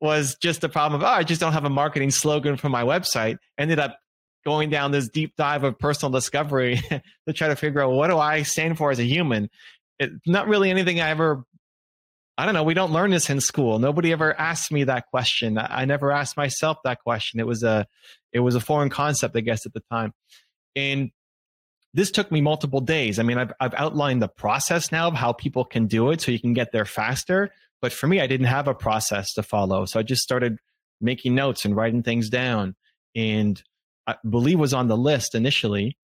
was 0.00 0.36
just 0.36 0.62
a 0.64 0.68
problem 0.68 1.00
of, 1.00 1.04
oh, 1.04 1.10
I 1.10 1.22
just 1.22 1.40
don't 1.40 1.54
have 1.54 1.64
a 1.64 1.70
marketing 1.70 2.10
slogan 2.10 2.58
for 2.58 2.68
my 2.68 2.82
website. 2.82 3.38
Ended 3.56 3.78
up 3.78 3.98
going 4.44 4.68
down 4.68 4.90
this 4.90 5.08
deep 5.08 5.34
dive 5.36 5.64
of 5.64 5.78
personal 5.78 6.12
discovery 6.12 6.76
to 7.26 7.32
try 7.32 7.48
to 7.48 7.56
figure 7.56 7.80
out 7.80 7.92
what 7.92 8.08
do 8.08 8.18
I 8.18 8.42
stand 8.42 8.76
for 8.76 8.90
as 8.90 8.98
a 8.98 9.04
human. 9.04 9.48
It's 9.98 10.14
not 10.26 10.46
really 10.46 10.70
anything 10.70 11.00
I 11.00 11.08
ever 11.08 11.44
I 12.36 12.44
don't 12.44 12.54
know. 12.54 12.64
We 12.64 12.74
don't 12.74 12.92
learn 12.92 13.10
this 13.10 13.28
in 13.30 13.40
school. 13.40 13.78
Nobody 13.78 14.10
ever 14.12 14.38
asked 14.38 14.72
me 14.72 14.84
that 14.84 15.06
question. 15.08 15.58
I 15.58 15.84
never 15.84 16.10
asked 16.10 16.36
myself 16.36 16.78
that 16.84 17.00
question. 17.00 17.40
It 17.40 17.46
was 17.46 17.62
a, 17.62 17.86
it 18.32 18.40
was 18.40 18.54
a 18.54 18.60
foreign 18.60 18.88
concept, 18.88 19.36
I 19.36 19.40
guess, 19.40 19.66
at 19.66 19.74
the 19.74 19.82
time. 19.90 20.14
And 20.74 21.10
this 21.92 22.10
took 22.10 22.32
me 22.32 22.40
multiple 22.40 22.80
days. 22.80 23.18
I 23.18 23.22
mean, 23.22 23.36
I've, 23.36 23.52
I've 23.60 23.74
outlined 23.74 24.22
the 24.22 24.28
process 24.28 24.90
now 24.90 25.08
of 25.08 25.14
how 25.14 25.32
people 25.32 25.64
can 25.66 25.86
do 25.86 26.10
it 26.10 26.22
so 26.22 26.32
you 26.32 26.40
can 26.40 26.54
get 26.54 26.72
there 26.72 26.86
faster. 26.86 27.50
But 27.82 27.92
for 27.92 28.06
me, 28.06 28.20
I 28.20 28.28
didn't 28.28 28.46
have 28.46 28.68
a 28.68 28.74
process 28.74 29.34
to 29.34 29.42
follow. 29.42 29.84
So 29.84 30.00
I 30.00 30.04
just 30.04 30.22
started 30.22 30.56
making 31.00 31.34
notes 31.34 31.64
and 31.64 31.76
writing 31.76 32.04
things 32.04 32.30
down. 32.30 32.76
And 33.14 33.60
I 34.06 34.14
believe 34.28 34.58
was 34.58 34.72
on 34.72 34.86
the 34.86 34.96
list 34.96 35.34
initially, 35.34 35.98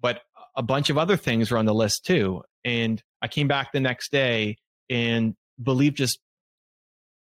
but 0.00 0.22
a 0.56 0.62
bunch 0.62 0.90
of 0.90 0.96
other 0.96 1.16
things 1.16 1.50
were 1.50 1.58
on 1.58 1.66
the 1.66 1.74
list 1.74 2.06
too. 2.06 2.42
And 2.64 3.02
I 3.20 3.28
came 3.28 3.48
back 3.48 3.72
the 3.72 3.80
next 3.80 4.12
day 4.12 4.56
and 4.88 5.34
believe 5.60 5.94
just, 5.94 6.20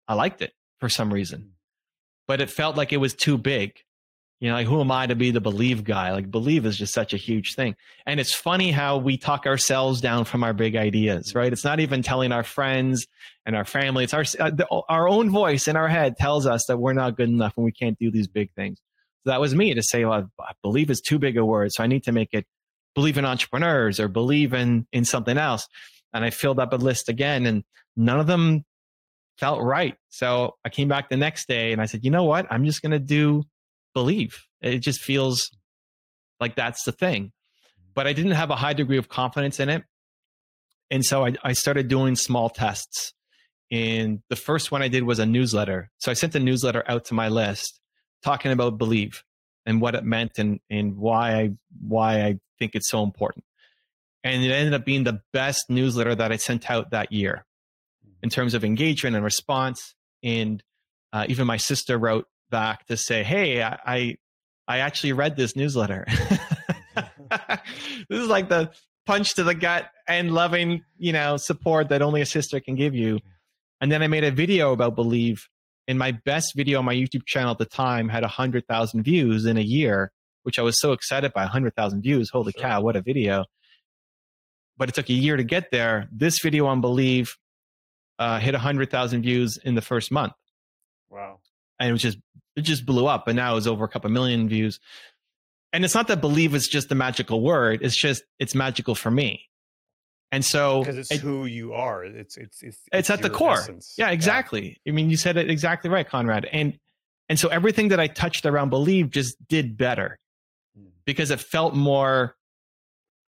I 0.07 0.13
liked 0.13 0.41
it 0.41 0.53
for 0.79 0.87
some 0.87 1.11
reason, 1.11 1.39
mm. 1.41 1.51
but 2.27 2.41
it 2.41 2.49
felt 2.49 2.77
like 2.77 2.93
it 2.93 2.97
was 2.97 3.13
too 3.13 3.37
big. 3.37 3.73
You 4.39 4.47
know, 4.47 4.55
like 4.55 4.67
who 4.67 4.79
am 4.79 4.91
I 4.91 5.05
to 5.05 5.15
be 5.15 5.31
the 5.31 5.41
believe 5.41 5.83
guy? 5.83 6.13
Like 6.13 6.31
believe 6.31 6.65
is 6.65 6.77
just 6.77 6.93
such 6.93 7.13
a 7.13 7.17
huge 7.17 7.55
thing. 7.55 7.75
And 8.05 8.21
it's 8.21 8.33
funny 8.33 8.71
how 8.71 8.97
we 8.97 9.17
talk 9.17 9.45
ourselves 9.45 9.99
down 9.99 10.23
from 10.23 10.45
our 10.45 10.53
big 10.53 10.77
ideas, 10.77 11.35
right? 11.35 11.51
It's 11.51 11.65
not 11.65 11.81
even 11.81 12.01
telling 12.03 12.31
our 12.31 12.43
friends 12.43 13.05
and 13.45 13.53
our 13.53 13.65
family. 13.65 14.05
It's 14.05 14.13
our 14.13 14.23
uh, 14.39 14.51
our 14.87 15.09
own 15.09 15.29
voice 15.29 15.67
in 15.67 15.75
our 15.75 15.89
head 15.89 16.15
tells 16.17 16.45
us 16.45 16.65
that 16.67 16.77
we're 16.77 16.93
not 16.93 17.17
good 17.17 17.27
enough 17.27 17.53
and 17.57 17.65
we 17.65 17.73
can't 17.73 17.99
do 17.99 18.11
these 18.11 18.27
big 18.27 18.51
things. 18.53 18.79
So 19.23 19.31
that 19.31 19.41
was 19.41 19.53
me 19.53 19.73
to 19.73 19.83
say, 19.83 20.05
well, 20.05 20.29
I 20.39 20.53
believe 20.61 20.89
is 20.89 21.01
too 21.01 21.19
big 21.19 21.35
a 21.35 21.43
word, 21.43 21.73
so 21.73 21.83
I 21.83 21.87
need 21.87 22.05
to 22.05 22.13
make 22.13 22.29
it 22.31 22.45
believe 22.95 23.17
in 23.17 23.25
entrepreneurs 23.25 23.99
or 23.99 24.07
believe 24.07 24.53
in 24.53 24.87
in 24.93 25.03
something 25.03 25.37
else. 25.37 25.67
And 26.13 26.23
I 26.23 26.29
filled 26.29 26.59
up 26.59 26.71
a 26.71 26.77
list 26.77 27.09
again, 27.09 27.45
and 27.45 27.65
none 27.97 28.21
of 28.21 28.27
them 28.27 28.63
felt 29.37 29.61
right. 29.61 29.95
So 30.09 30.55
I 30.63 30.69
came 30.69 30.87
back 30.87 31.09
the 31.09 31.17
next 31.17 31.47
day 31.47 31.71
and 31.71 31.81
I 31.81 31.85
said, 31.85 32.03
you 32.03 32.11
know 32.11 32.25
what? 32.25 32.45
I'm 32.49 32.65
just 32.65 32.81
going 32.81 32.91
to 32.91 32.99
do 32.99 33.43
believe. 33.93 34.37
It 34.61 34.79
just 34.79 35.01
feels 35.01 35.51
like 36.39 36.55
that's 36.55 36.83
the 36.83 36.91
thing. 36.91 37.31
But 37.93 38.07
I 38.07 38.13
didn't 38.13 38.31
have 38.31 38.49
a 38.49 38.55
high 38.55 38.73
degree 38.73 38.97
of 38.97 39.09
confidence 39.09 39.59
in 39.59 39.69
it. 39.69 39.83
And 40.91 41.05
so 41.05 41.25
I, 41.25 41.33
I 41.43 41.53
started 41.53 41.87
doing 41.87 42.15
small 42.15 42.49
tests. 42.49 43.13
And 43.71 44.21
the 44.29 44.35
first 44.35 44.71
one 44.71 44.81
I 44.81 44.87
did 44.87 45.03
was 45.03 45.19
a 45.19 45.25
newsletter. 45.25 45.91
So 45.99 46.09
I 46.09 46.13
sent 46.13 46.35
a 46.35 46.39
newsletter 46.39 46.83
out 46.87 47.05
to 47.05 47.13
my 47.13 47.29
list 47.29 47.79
talking 48.23 48.51
about 48.51 48.77
believe 48.77 49.23
and 49.65 49.81
what 49.81 49.95
it 49.95 50.03
meant 50.03 50.39
and, 50.39 50.59
and 50.69 50.97
why 50.97 51.35
I 51.35 51.51
why 51.79 52.23
I 52.23 52.39
think 52.57 52.73
it's 52.73 52.89
so 52.89 53.03
important. 53.03 53.45
And 54.23 54.43
it 54.43 54.51
ended 54.51 54.73
up 54.73 54.85
being 54.85 55.03
the 55.03 55.21
best 55.31 55.69
newsletter 55.69 56.15
that 56.15 56.31
I 56.31 56.37
sent 56.37 56.69
out 56.69 56.91
that 56.91 57.11
year 57.11 57.45
in 58.21 58.29
terms 58.29 58.53
of 58.53 58.63
engagement 58.63 59.15
and 59.15 59.23
response. 59.23 59.95
And 60.23 60.63
uh, 61.13 61.25
even 61.29 61.47
my 61.47 61.57
sister 61.57 61.97
wrote 61.97 62.27
back 62.49 62.85
to 62.87 62.97
say, 62.97 63.23
"Hey, 63.23 63.63
I 63.63 64.17
I 64.67 64.79
actually 64.79 65.13
read 65.13 65.35
this 65.35 65.55
newsletter." 65.55 66.05
this 68.09 68.19
is 68.19 68.27
like 68.27 68.49
the 68.49 68.71
punch 69.05 69.35
to 69.35 69.43
the 69.43 69.55
gut 69.55 69.89
and 70.07 70.33
loving, 70.33 70.83
you 70.97 71.13
know, 71.13 71.37
support 71.37 71.89
that 71.89 72.01
only 72.01 72.21
a 72.21 72.25
sister 72.25 72.59
can 72.59 72.75
give 72.75 72.93
you. 72.93 73.19
And 73.81 73.91
then 73.91 74.03
I 74.03 74.07
made 74.07 74.23
a 74.23 74.31
video 74.31 74.71
about 74.71 74.95
Believe, 74.95 75.47
and 75.87 75.97
my 75.97 76.11
best 76.11 76.53
video 76.55 76.79
on 76.79 76.85
my 76.85 76.93
YouTube 76.93 77.25
channel 77.25 77.51
at 77.51 77.57
the 77.57 77.65
time 77.65 78.09
had 78.09 78.23
100,000 78.23 79.03
views 79.03 79.45
in 79.45 79.57
a 79.57 79.61
year, 79.61 80.11
which 80.43 80.59
I 80.59 80.61
was 80.61 80.79
so 80.79 80.91
excited 80.91 81.33
by 81.33 81.41
100,000 81.41 82.01
views. 82.01 82.29
Holy 82.29 82.51
sure. 82.51 82.61
cow, 82.61 82.81
what 82.81 82.95
a 82.95 83.01
video. 83.01 83.45
But 84.77 84.89
it 84.89 84.95
took 84.95 85.09
a 85.09 85.13
year 85.13 85.37
to 85.37 85.43
get 85.43 85.71
there. 85.71 86.07
This 86.11 86.39
video 86.39 86.67
on 86.67 86.81
Believe 86.81 87.35
uh, 88.17 88.39
hit 88.39 88.53
100,000 88.53 89.21
views 89.21 89.57
in 89.57 89.75
the 89.75 89.81
first 89.81 90.11
month. 90.11 90.33
Wow 91.09 91.39
and 91.79 91.89
it 91.89 91.91
was 91.91 92.01
just 92.01 92.17
it 92.59 92.65
just 92.65 92.85
blew 92.85 93.07
up 93.07 93.27
and 93.27 93.35
now 93.35 93.57
it's 93.57 93.67
over 93.67 93.85
a 93.85 93.87
couple 93.87 94.09
million 94.11 94.47
views. 94.47 94.79
And 95.73 95.85
it's 95.85 95.95
not 95.95 96.07
that 96.07 96.21
believe 96.21 96.55
is 96.55 96.67
just 96.67 96.91
a 96.91 96.95
magical 96.95 97.41
word 97.41 97.81
it's 97.81 97.95
just 97.95 98.23
it's 98.37 98.55
magical 98.55 98.95
for 98.95 99.11
me. 99.11 99.45
And 100.31 100.45
so 100.45 100.81
because 100.81 100.97
it's 100.97 101.11
it, 101.11 101.21
who 101.21 101.45
you 101.45 101.73
are. 101.73 102.03
It's 102.03 102.37
it's 102.37 102.61
it's, 102.61 102.79
it's, 102.91 103.09
at 103.09 103.21
the 103.21 103.29
core. 103.29 103.53
essence. 103.53 103.95
yeah 103.97 104.11
exactly. 104.11 104.79
Yeah. 104.85 104.91
i 104.91 104.95
mean 104.95 105.09
you 105.09 105.17
said 105.17 105.37
it 105.37 105.49
exactly 105.49 105.89
right 105.89 106.07
conrad. 106.07 106.45
And 106.51 106.77
and 107.27 107.39
so 107.39 107.49
everything 107.49 107.89
that 107.89 107.99
i 107.99 108.07
touched 108.07 108.45
around 108.45 108.69
believe 108.69 109.09
just 109.09 109.35
did 109.47 109.77
better 109.77 110.19
hmm. 110.77 110.89
because 111.05 111.31
it 111.31 111.39
felt 111.39 111.73
more 111.75 112.35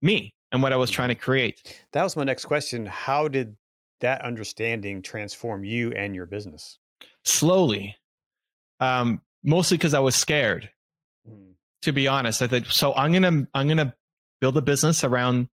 me 0.01 0.33
and 0.51 0.63
what 0.63 0.73
i 0.73 0.77
was 0.77 0.89
trying 0.89 1.09
to 1.09 1.15
create. 1.15 1.83
That 1.93 2.03
was 2.03 2.15
my 2.15 2.23
next 2.23 2.45
question. 2.45 2.85
How 2.85 3.27
did 3.27 3.55
that 4.01 4.21
understanding 4.21 5.01
transform 5.01 5.63
you 5.63 5.91
and 5.91 6.15
your 6.15 6.25
business? 6.25 6.77
Slowly 7.23 7.95
um, 8.79 9.21
mostly 9.43 9.77
because 9.77 9.93
I 9.93 9.99
was 9.99 10.15
scared. 10.15 10.69
Mm. 11.29 11.53
To 11.83 11.91
be 11.91 12.07
honest, 12.07 12.41
I 12.41 12.47
thought 12.47 12.67
so. 12.67 12.93
I'm 12.93 13.13
gonna 13.13 13.47
I'm 13.53 13.67
gonna 13.67 13.93
build 14.41 14.57
a 14.57 14.61
business 14.61 15.03
around 15.03 15.49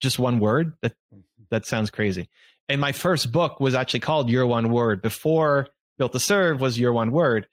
just 0.00 0.18
one 0.18 0.40
word 0.40 0.74
that 0.82 0.92
mm-hmm. 0.92 1.20
that 1.50 1.66
sounds 1.66 1.90
crazy 1.90 2.28
and 2.68 2.80
my 2.80 2.92
first 2.92 3.32
book 3.32 3.60
was 3.60 3.74
actually 3.74 4.00
called 4.00 4.28
your 4.28 4.46
one 4.46 4.70
word 4.70 5.02
before 5.02 5.68
built 5.98 6.12
to 6.12 6.20
serve 6.20 6.60
was 6.60 6.78
your 6.78 6.92
one 6.92 7.12
word 7.12 7.46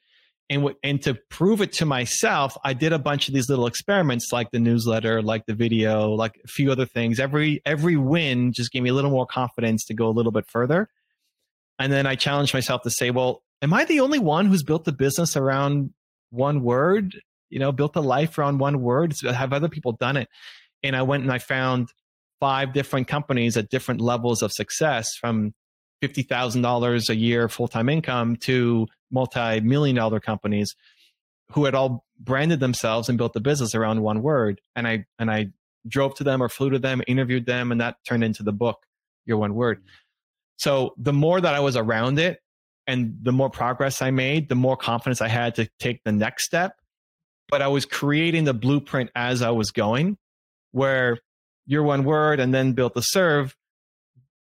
and 0.50 0.62
w- 0.62 0.78
and 0.84 1.02
to 1.02 1.14
prove 1.30 1.62
it 1.62 1.74
to 1.74 1.86
myself 1.86 2.58
i 2.64 2.74
did 2.74 2.94
a 2.94 3.00
bunch 3.00 3.28
of 3.28 3.34
these 3.34 3.50
little 3.50 3.68
experiments 3.68 4.32
like 4.32 4.50
the 4.52 4.60
newsletter 4.60 5.22
like 5.22 5.46
the 5.46 5.54
video 5.54 6.10
like 6.10 6.40
a 6.44 6.48
few 6.48 6.72
other 6.72 6.86
things 6.86 7.20
every 7.20 7.62
every 7.66 7.96
win 7.96 8.52
just 8.52 8.72
gave 8.72 8.82
me 8.82 8.90
a 8.90 8.94
little 8.94 9.12
more 9.12 9.28
confidence 9.28 9.86
to 9.86 9.94
go 9.94 10.08
a 10.08 10.12
little 10.12 10.32
bit 10.32 10.48
further 10.48 10.90
and 11.78 11.92
then 11.92 12.06
i 12.06 12.16
challenged 12.16 12.54
myself 12.54 12.82
to 12.82 12.90
say 12.90 13.12
well 13.12 13.44
am 13.62 13.74
i 13.74 13.86
the 13.86 14.00
only 14.00 14.20
one 14.20 14.46
who's 14.46 14.64
built 14.64 14.86
the 14.86 14.92
business 14.92 15.36
around 15.36 15.94
one 16.30 16.62
word 16.62 17.20
you 17.50 17.60
know 17.60 17.72
built 17.72 17.96
a 17.96 18.02
life 18.02 18.38
around 18.38 18.60
one 18.60 18.82
word 18.82 19.14
have 19.24 19.54
other 19.54 19.70
people 19.70 19.94
done 19.94 20.18
it 20.18 20.28
and 20.84 20.96
i 20.96 21.02
went 21.02 21.24
and 21.24 21.32
i 21.32 21.40
found 21.40 21.90
five 22.40 22.74
different 22.74 23.08
companies 23.08 23.58
at 23.58 23.70
different 23.70 24.02
levels 24.02 24.42
of 24.42 24.52
success 24.52 25.16
from 25.16 25.54
$50,000 26.02 27.10
a 27.10 27.16
year 27.16 27.50
full 27.50 27.68
time 27.68 27.90
income 27.90 28.36
to 28.38 28.88
multi 29.12 29.60
million 29.60 29.96
dollar 29.96 30.20
companies 30.20 30.76
who 31.52 31.66
had 31.66 31.76
all 31.76 32.06
branded 32.20 32.60
themselves 32.60 33.10
and 33.10 33.18
built 33.18 33.34
the 33.34 33.42
business 33.42 33.76
around 33.76 34.02
one 34.02 34.22
word. 34.22 34.62
And 34.76 34.88
I, 34.88 35.06
and 35.18 35.32
I 35.32 35.48
drove 35.88 36.16
to 36.16 36.24
them 36.24 36.44
or 36.44 36.50
flew 36.50 36.70
to 36.70 36.80
them, 36.80 37.02
interviewed 37.08 37.46
them, 37.46 37.72
and 37.72 37.82
that 37.82 37.96
turned 38.08 38.24
into 38.24 38.44
the 38.44 38.52
book, 38.52 38.78
Your 39.26 39.38
One 39.38 39.56
Word. 39.56 39.80
Mm. 39.80 39.88
So 40.58 40.94
the 40.98 41.14
more 41.14 41.42
that 41.42 41.56
I 41.56 41.60
was 41.60 41.76
around 41.76 42.20
it 42.20 42.40
and 42.90 43.20
the 43.22 43.32
more 43.32 43.52
progress 43.52 44.02
I 44.02 44.10
made, 44.10 44.50
the 44.50 44.56
more 44.56 44.76
confidence 44.76 45.22
I 45.22 45.28
had 45.28 45.56
to 45.56 45.70
take 45.80 46.04
the 46.04 46.12
next 46.12 46.46
step. 46.46 46.74
But 47.48 47.62
I 47.62 47.68
was 47.68 47.86
creating 47.86 48.46
the 48.46 48.54
blueprint 48.54 49.12
as 49.16 49.44
I 49.44 49.52
was 49.52 49.70
going, 49.70 50.18
where 50.72 51.20
your 51.68 51.84
one 51.84 52.04
word 52.04 52.40
and 52.40 52.52
then 52.52 52.74
built 52.74 52.96
to 52.96 53.02
serve 53.04 53.56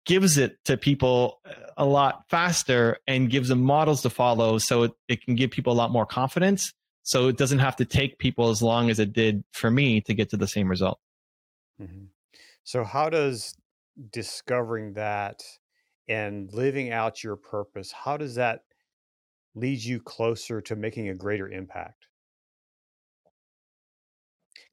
gives 0.04 0.36
it 0.36 0.58
to 0.66 0.76
people 0.76 1.40
a 1.78 1.86
lot 1.86 2.24
faster 2.28 2.98
and 3.06 3.30
gives 3.30 3.48
them 3.48 3.62
models 3.62 4.02
to 4.02 4.10
follow 4.10 4.58
so 4.58 4.82
it, 4.82 4.92
it 5.08 5.24
can 5.24 5.34
give 5.34 5.50
people 5.50 5.72
a 5.72 5.74
lot 5.74 5.90
more 5.90 6.04
confidence 6.04 6.72
so 7.02 7.28
it 7.28 7.38
doesn't 7.38 7.60
have 7.60 7.76
to 7.76 7.86
take 7.86 8.18
people 8.18 8.50
as 8.50 8.62
long 8.62 8.90
as 8.90 8.98
it 8.98 9.14
did 9.14 9.42
for 9.52 9.70
me 9.70 10.02
to 10.02 10.12
get 10.12 10.28
to 10.28 10.36
the 10.36 10.46
same 10.46 10.68
result 10.68 10.98
mm-hmm. 11.80 12.04
so 12.62 12.84
how 12.84 13.08
does 13.08 13.54
discovering 14.12 14.92
that 14.92 15.40
and 16.08 16.52
living 16.52 16.90
out 16.92 17.22
your 17.22 17.36
purpose 17.36 17.92
how 17.92 18.16
does 18.16 18.34
that 18.34 18.60
lead 19.54 19.82
you 19.82 20.00
closer 20.00 20.60
to 20.60 20.76
making 20.76 21.08
a 21.08 21.14
greater 21.14 21.48
impact 21.48 22.06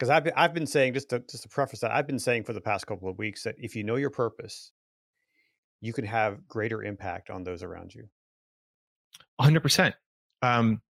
because 0.01 0.09
I've 0.09 0.23
been, 0.23 0.33
I've 0.35 0.53
been 0.55 0.65
saying 0.65 0.95
just 0.95 1.09
to 1.09 1.19
just 1.19 1.43
to 1.43 1.49
preface 1.49 1.81
that 1.81 1.91
I've 1.91 2.07
been 2.07 2.17
saying 2.17 2.45
for 2.45 2.53
the 2.53 2.61
past 2.61 2.87
couple 2.87 3.07
of 3.07 3.19
weeks 3.19 3.43
that 3.43 3.53
if 3.59 3.75
you 3.75 3.83
know 3.83 3.97
your 3.97 4.09
purpose, 4.09 4.71
you 5.79 5.93
can 5.93 6.05
have 6.05 6.47
greater 6.47 6.83
impact 6.83 7.29
on 7.29 7.43
those 7.43 7.61
around 7.61 7.93
you. 7.93 8.07
100%. 9.39 9.93
Um, 10.41 10.81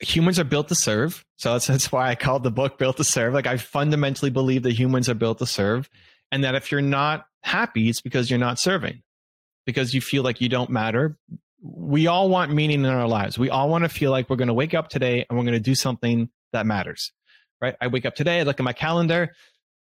humans 0.00 0.38
are 0.38 0.44
built 0.44 0.68
to 0.68 0.74
serve. 0.74 1.24
So 1.36 1.52
that's, 1.52 1.66
that's 1.66 1.92
why 1.92 2.08
I 2.08 2.14
called 2.14 2.44
the 2.44 2.50
book 2.50 2.78
Built 2.78 2.96
to 2.96 3.04
Serve. 3.04 3.34
Like 3.34 3.46
I 3.46 3.58
fundamentally 3.58 4.30
believe 4.30 4.62
that 4.62 4.72
humans 4.72 5.08
are 5.08 5.14
built 5.14 5.38
to 5.38 5.46
serve 5.46 5.90
and 6.32 6.44
that 6.44 6.54
if 6.54 6.70
you're 6.70 6.80
not 6.80 7.26
happy, 7.42 7.88
it's 7.88 8.00
because 8.00 8.30
you're 8.30 8.38
not 8.38 8.58
serving, 8.58 9.02
because 9.66 9.94
you 9.94 10.00
feel 10.00 10.22
like 10.22 10.40
you 10.40 10.48
don't 10.48 10.70
matter. 10.70 11.16
We 11.62 12.06
all 12.06 12.28
want 12.28 12.52
meaning 12.52 12.80
in 12.80 12.90
our 12.90 13.08
lives. 13.08 13.38
We 13.38 13.50
all 13.50 13.68
want 13.68 13.84
to 13.84 13.88
feel 13.90 14.10
like 14.10 14.30
we're 14.30 14.36
going 14.36 14.48
to 14.48 14.54
wake 14.54 14.74
up 14.74 14.88
today 14.88 15.26
and 15.28 15.38
we're 15.38 15.44
going 15.44 15.54
to 15.54 15.60
do 15.60 15.74
something 15.74 16.30
that 16.52 16.66
matters 16.66 17.12
right? 17.60 17.76
I 17.80 17.88
wake 17.88 18.06
up 18.06 18.14
today, 18.14 18.40
I 18.40 18.42
look 18.42 18.58
at 18.58 18.64
my 18.64 18.72
calendar, 18.72 19.34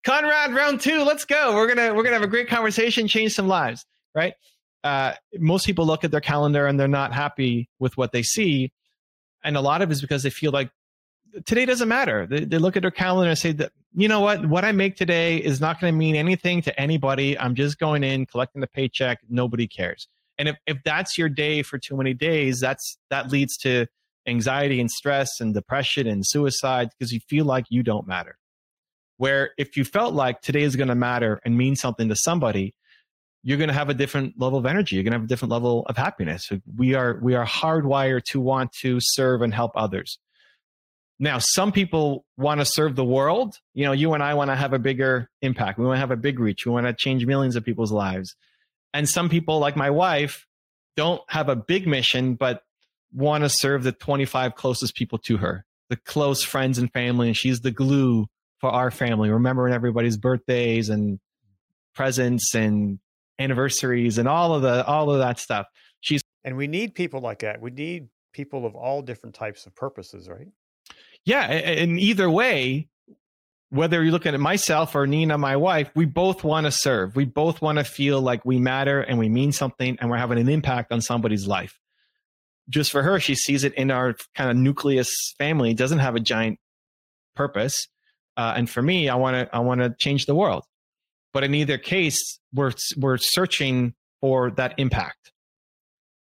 Conrad, 0.04 0.54
round 0.54 0.80
two, 0.80 1.02
let's 1.02 1.24
go. 1.24 1.54
We're 1.56 1.66
gonna 1.66 1.92
we're 1.92 2.04
gonna 2.04 2.14
have 2.14 2.22
a 2.22 2.28
great 2.28 2.48
conversation, 2.48 3.08
change 3.08 3.34
some 3.34 3.48
lives, 3.48 3.84
right? 4.14 4.34
Uh, 4.84 5.14
most 5.34 5.66
people 5.66 5.84
look 5.84 6.04
at 6.04 6.12
their 6.12 6.20
calendar 6.20 6.66
and 6.66 6.78
they're 6.78 6.86
not 6.86 7.12
happy 7.12 7.68
with 7.80 7.96
what 7.96 8.12
they 8.12 8.22
see, 8.22 8.72
and 9.42 9.56
a 9.56 9.60
lot 9.60 9.82
of 9.82 9.90
it 9.90 9.94
is 9.94 10.00
because 10.00 10.22
they 10.22 10.30
feel 10.30 10.52
like 10.52 10.70
today 11.44 11.66
doesn't 11.66 11.88
matter. 11.88 12.26
They, 12.26 12.44
they 12.44 12.58
look 12.58 12.76
at 12.76 12.82
their 12.82 12.90
calendar 12.90 13.30
and 13.30 13.38
say 13.38 13.52
that 13.52 13.72
you 13.94 14.08
know 14.08 14.20
what, 14.20 14.46
what 14.46 14.64
I 14.64 14.72
make 14.72 14.96
today 14.96 15.38
is 15.38 15.60
not 15.60 15.80
going 15.80 15.92
to 15.92 15.96
mean 15.96 16.16
anything 16.16 16.60
to 16.62 16.80
anybody. 16.80 17.38
I'm 17.38 17.54
just 17.54 17.78
going 17.78 18.04
in, 18.04 18.26
collecting 18.26 18.60
the 18.60 18.66
paycheck. 18.66 19.20
Nobody 19.28 19.66
cares. 19.66 20.06
And 20.38 20.49
if, 20.49 20.56
if 20.66 20.78
that's 20.84 21.16
your 21.16 21.30
day 21.30 21.62
for 21.62 21.78
too 21.78 21.96
many 21.96 22.12
days, 22.12 22.60
that's 22.60 22.99
that 23.10 23.30
leads 23.30 23.56
to 23.58 23.86
anxiety 24.26 24.80
and 24.80 24.90
stress 24.90 25.40
and 25.40 25.54
depression 25.54 26.06
and 26.06 26.26
suicide 26.26 26.90
because 26.99 27.12
you 27.12 27.20
feel 27.28 27.44
like 27.44 27.66
you 27.70 27.82
don't 27.82 28.06
matter. 28.06 28.36
Where 29.16 29.52
if 29.56 29.76
you 29.78 29.84
felt 29.84 30.12
like 30.12 30.42
today 30.42 30.62
is 30.62 30.76
going 30.76 30.88
to 30.88 30.94
matter 30.94 31.40
and 31.44 31.56
mean 31.56 31.75
something 31.75 32.10
to 32.10 32.16
somebody, 32.16 32.75
you're 33.42 33.56
going 33.56 33.68
to 33.68 33.75
have 33.75 33.88
a 33.88 33.94
different 33.94 34.34
level 34.38 34.58
of 34.58 34.66
energy. 34.66 34.96
You're 34.96 35.04
going 35.04 35.12
to 35.12 35.18
have 35.18 35.25
a 35.25 35.28
different 35.28 35.52
level 35.52 35.86
of 35.86 35.96
happiness. 35.96 36.50
We 36.76 36.94
are 36.94 37.18
we 37.22 37.34
are 37.34 37.46
hardwired 37.46 38.25
to 38.25 38.40
want 38.40 38.72
to 38.80 38.99
serve 39.00 39.40
and 39.40 39.54
help 39.54 39.72
others. 39.75 40.18
Now, 41.18 41.38
some 41.38 41.72
people 41.72 42.24
want 42.36 42.60
to 42.60 42.66
serve 42.66 42.94
the 42.94 43.04
world. 43.04 43.56
You 43.74 43.86
know, 43.86 43.92
you 43.92 44.12
and 44.12 44.22
I 44.22 44.34
want 44.34 44.50
to 44.50 44.56
have 44.56 44.72
a 44.72 44.78
bigger 44.78 45.30
impact. 45.40 45.78
We 45.78 45.86
want 45.86 45.96
to 45.96 46.00
have 46.00 46.10
a 46.10 46.16
big 46.16 46.38
reach. 46.38 46.66
We 46.66 46.72
want 46.72 46.86
to 46.86 46.92
change 46.92 47.24
millions 47.24 47.56
of 47.56 47.64
people's 47.64 47.92
lives. 47.92 48.36
And 48.92 49.08
some 49.08 49.28
people, 49.28 49.58
like 49.58 49.76
my 49.76 49.90
wife, 49.90 50.46
don't 50.96 51.22
have 51.28 51.48
a 51.48 51.56
big 51.56 51.86
mission, 51.86 52.34
but 52.34 52.62
want 53.12 53.44
to 53.44 53.48
serve 53.48 53.82
the 53.82 53.92
25 53.92 54.54
closest 54.54 54.94
people 54.94 55.18
to 55.18 55.38
her, 55.38 55.64
the 55.88 55.96
close 55.96 56.42
friends 56.42 56.78
and 56.78 56.92
family, 56.92 57.28
and 57.28 57.36
she's 57.36 57.60
the 57.60 57.70
glue 57.70 58.26
for 58.58 58.70
our 58.70 58.90
family, 58.90 59.30
remembering 59.30 59.72
everybody's 59.72 60.16
birthdays 60.16 60.88
and 60.88 61.18
presents 61.94 62.54
and 62.54 62.98
anniversaries 63.38 64.18
and 64.18 64.28
all 64.28 64.54
of 64.54 64.62
the 64.62 64.84
all 64.86 65.10
of 65.10 65.18
that 65.18 65.38
stuff. 65.38 65.66
She's 66.00 66.22
and 66.44 66.56
we 66.56 66.66
need 66.66 66.94
people 66.94 67.20
like 67.20 67.40
that. 67.40 67.60
We 67.60 67.70
need 67.70 68.08
people 68.32 68.66
of 68.66 68.74
all 68.74 69.02
different 69.02 69.34
types 69.34 69.66
of 69.66 69.74
purposes, 69.74 70.28
right? 70.28 70.48
Yeah, 71.26 71.43
and 71.43 72.00
either 72.00 72.30
way, 72.30 72.89
whether 73.69 74.02
you're 74.02 74.12
looking 74.12 74.32
at 74.32 74.41
myself 74.41 74.95
or 74.95 75.06
Nina, 75.06 75.36
my 75.36 75.56
wife, 75.56 75.91
we 75.95 76.06
both 76.06 76.45
want 76.45 76.67
to 76.67 76.71
serve. 76.71 77.15
We 77.17 77.26
both 77.26 77.60
want 77.60 77.78
to 77.78 77.84
feel 77.84 78.23
like 78.23 78.45
we 78.45 78.58
matter 78.58 79.00
and 79.00 79.19
we 79.19 79.28
mean 79.28 79.52
something 79.52 79.99
and 80.00 80.08
we're 80.08 80.17
having 80.17 80.39
an 80.39 80.49
impact 80.49 80.93
on 80.93 81.02
somebody's 81.02 81.47
life 81.47 81.78
just 82.69 82.91
for 82.91 83.02
her, 83.02 83.21
she 83.21 83.34
sees 83.34 83.65
it 83.65 83.75
in 83.75 83.91
our 83.91 84.17
kind 84.34 84.50
of 84.50 84.56
nucleus 84.56 85.34
family. 85.39 85.71
It 85.71 85.76
doesn't 85.76 86.00
have 86.00 86.17
a 86.17 86.21
giant 86.21 86.58
purpose. 87.34 87.89
Uh, 88.36 88.54
and 88.56 88.69
for 88.69 88.82
me, 88.82 89.08
I 89.08 89.15
want 89.15 89.34
to 89.34 89.56
I 89.56 89.60
want 89.60 89.80
to 89.80 89.95
change 89.99 90.26
the 90.26 90.34
world. 90.34 90.65
But 91.32 91.45
in 91.45 91.54
either 91.54 91.78
case, 91.78 92.39
we're 92.52 92.73
we're 92.97 93.19
searching 93.19 93.95
for 94.21 94.50
that 94.52 94.75
impact. 94.78 95.32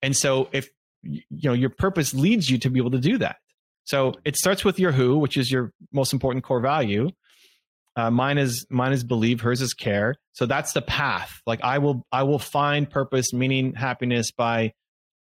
And 0.01 0.15
so, 0.15 0.49
if 0.51 0.69
you 1.01 1.21
know 1.31 1.53
your 1.53 1.69
purpose 1.69 2.13
leads 2.13 2.49
you 2.49 2.57
to 2.59 2.69
be 2.69 2.79
able 2.79 2.91
to 2.91 2.99
do 2.99 3.17
that. 3.19 3.37
So 3.87 4.13
it 4.25 4.35
starts 4.35 4.65
with 4.65 4.79
your 4.79 4.91
who, 4.91 5.17
which 5.17 5.37
is 5.37 5.49
your 5.49 5.71
most 5.93 6.11
important 6.11 6.43
core 6.43 6.59
value. 6.59 7.09
Uh, 7.95 8.11
mine 8.11 8.37
is 8.37 8.65
mine 8.69 8.91
is 8.91 9.05
believe, 9.05 9.39
hers 9.39 9.61
is 9.61 9.73
care. 9.73 10.15
So 10.33 10.45
that's 10.45 10.73
the 10.73 10.81
path. 10.81 11.41
Like 11.47 11.63
I 11.63 11.77
will 11.77 12.05
I 12.11 12.23
will 12.23 12.37
find 12.37 12.89
purpose, 12.89 13.31
meaning, 13.31 13.73
happiness 13.73 14.29
by 14.29 14.73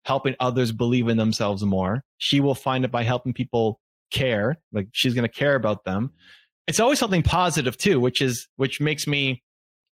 helping 0.06 0.36
others 0.40 0.72
believe 0.72 1.06
in 1.08 1.18
themselves 1.18 1.62
more. 1.64 2.02
She 2.16 2.40
will 2.40 2.54
find 2.54 2.86
it 2.86 2.90
by 2.90 3.02
helping 3.02 3.34
people 3.34 3.78
care, 4.10 4.56
like 4.72 4.88
she's 4.92 5.12
going 5.12 5.28
to 5.28 5.32
care 5.32 5.54
about 5.54 5.84
them. 5.84 6.12
It's 6.66 6.80
always 6.80 6.98
something 6.98 7.22
positive 7.22 7.76
too, 7.76 8.00
which 8.00 8.22
is 8.22 8.48
which 8.56 8.80
makes 8.80 9.06
me 9.06 9.42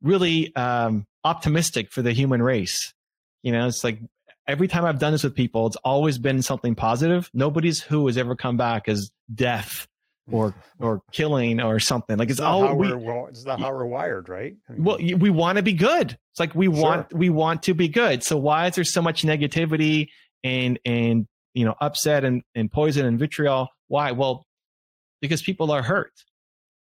really 0.04 0.56
um, 0.56 1.08
optimistic 1.24 1.92
for 1.92 2.04
the 2.04 2.12
human 2.12 2.44
race. 2.44 2.94
You 3.42 3.54
know, 3.54 3.66
it's 3.66 3.84
like 3.84 4.00
every 4.48 4.68
time 4.68 4.86
I've 4.86 5.00
done 5.00 5.12
this 5.12 5.24
with 5.24 5.36
people, 5.36 5.68
it's 5.68 5.76
always 5.78 6.18
been 6.18 6.42
something 6.42 6.76
positive. 6.76 7.30
Nobody's 7.34 7.82
who 7.82 8.08
has 8.08 8.18
ever 8.18 8.36
come 8.36 8.58
back 8.58 8.88
as 8.88 9.12
death 9.34 9.88
or 10.32 10.56
or 10.80 11.02
killing 11.12 11.62
or 11.62 11.80
something. 11.80 12.18
Like 12.18 12.30
it's, 12.30 12.40
it's 12.40 12.46
all 12.46 12.76
we, 12.76 12.94
well, 12.94 13.28
it's 13.30 13.46
not 13.46 13.60
how 13.60 13.72
we're 13.72 13.86
wired, 13.86 14.30
right? 14.30 14.56
I 14.70 14.74
mean, 14.74 14.84
well, 14.84 14.98
we 14.98 15.30
want 15.30 15.58
to 15.58 15.64
be 15.64 15.74
good. 15.74 16.12
It's 16.12 16.40
like 16.40 16.56
we 16.56 16.68
want 16.68 17.10
sure. 17.12 17.20
we 17.20 17.30
want 17.30 17.64
to 17.64 17.74
be 17.74 17.88
good. 17.88 18.24
So 18.24 18.38
why 18.38 18.68
is 18.68 18.76
there 18.76 18.84
so 18.84 19.02
much 19.02 19.24
negativity 19.24 20.10
and 20.44 20.80
and 20.86 21.28
you 21.54 21.66
know 21.66 21.76
upset 21.82 22.24
and 22.24 22.44
and 22.56 22.72
poison 22.72 23.06
and 23.06 23.20
vitriol? 23.20 23.70
Why? 23.88 24.12
Well, 24.12 24.46
because 25.22 25.42
people 25.42 25.72
are 25.72 25.84
hurt. 25.84 26.14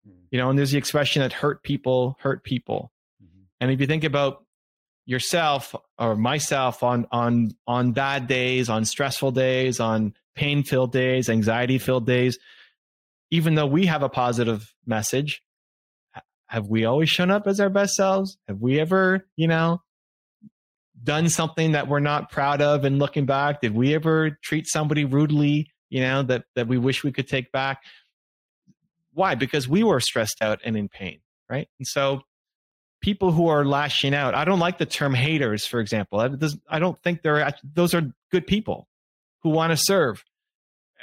Mm-hmm. 0.06 0.26
You 0.30 0.38
know, 0.38 0.50
and 0.50 0.58
there's 0.58 0.72
the 0.72 0.78
expression 0.78 1.22
that 1.22 1.32
hurt 1.32 1.62
people 1.62 2.16
hurt 2.20 2.44
people. 2.44 2.90
Mm-hmm. 3.22 3.42
And 3.60 3.70
if 3.70 3.80
you 3.80 3.86
think 3.86 4.04
about 4.04 4.43
yourself 5.06 5.74
or 5.98 6.16
myself 6.16 6.82
on 6.82 7.06
on 7.12 7.52
on 7.66 7.92
bad 7.92 8.26
days, 8.26 8.68
on 8.68 8.84
stressful 8.84 9.32
days, 9.32 9.80
on 9.80 10.14
pain 10.34 10.62
filled 10.62 10.92
days, 10.92 11.28
anxiety 11.28 11.78
filled 11.78 12.06
days, 12.06 12.38
even 13.30 13.54
though 13.54 13.66
we 13.66 13.86
have 13.86 14.02
a 14.02 14.08
positive 14.08 14.74
message, 14.86 15.42
have 16.46 16.68
we 16.68 16.84
always 16.84 17.08
shown 17.08 17.30
up 17.30 17.46
as 17.46 17.60
our 17.60 17.70
best 17.70 17.96
selves? 17.96 18.36
Have 18.48 18.60
we 18.60 18.80
ever, 18.80 19.26
you 19.36 19.48
know, 19.48 19.82
done 21.02 21.28
something 21.28 21.72
that 21.72 21.88
we're 21.88 22.00
not 22.00 22.30
proud 22.30 22.62
of 22.62 22.84
and 22.84 22.98
looking 22.98 23.26
back? 23.26 23.60
Did 23.60 23.74
we 23.74 23.94
ever 23.94 24.38
treat 24.42 24.66
somebody 24.66 25.04
rudely, 25.04 25.72
you 25.90 26.00
know, 26.00 26.22
that, 26.22 26.44
that 26.54 26.68
we 26.68 26.78
wish 26.78 27.02
we 27.02 27.12
could 27.12 27.28
take 27.28 27.50
back? 27.50 27.82
Why? 29.12 29.34
Because 29.34 29.68
we 29.68 29.82
were 29.82 30.00
stressed 30.00 30.38
out 30.40 30.60
and 30.64 30.76
in 30.76 30.88
pain, 30.88 31.20
right? 31.48 31.68
And 31.78 31.86
so 31.86 32.22
people 33.04 33.32
who 33.32 33.48
are 33.48 33.66
lashing 33.66 34.14
out. 34.14 34.34
I 34.34 34.46
don't 34.46 34.60
like 34.60 34.78
the 34.78 34.86
term 34.86 35.12
haters, 35.12 35.66
for 35.66 35.78
example. 35.78 36.20
I, 36.70 36.78
don't 36.78 36.98
think 37.02 37.20
they're 37.20 37.54
those 37.62 37.92
are 37.92 38.10
good 38.32 38.46
people 38.46 38.88
who 39.42 39.50
want 39.50 39.72
to 39.72 39.76
serve, 39.76 40.24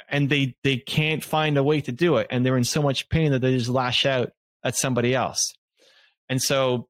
and 0.08 0.28
they 0.28 0.56
they 0.64 0.78
can't 0.78 1.22
find 1.22 1.56
a 1.56 1.62
way 1.62 1.80
to 1.80 1.92
do 1.92 2.16
it, 2.16 2.26
and 2.28 2.44
they're 2.44 2.56
in 2.56 2.64
so 2.64 2.82
much 2.82 3.08
pain 3.08 3.30
that 3.30 3.38
they 3.38 3.56
just 3.56 3.68
lash 3.68 4.04
out 4.04 4.32
at 4.64 4.74
somebody 4.74 5.14
else. 5.14 5.54
And 6.28 6.42
so 6.42 6.88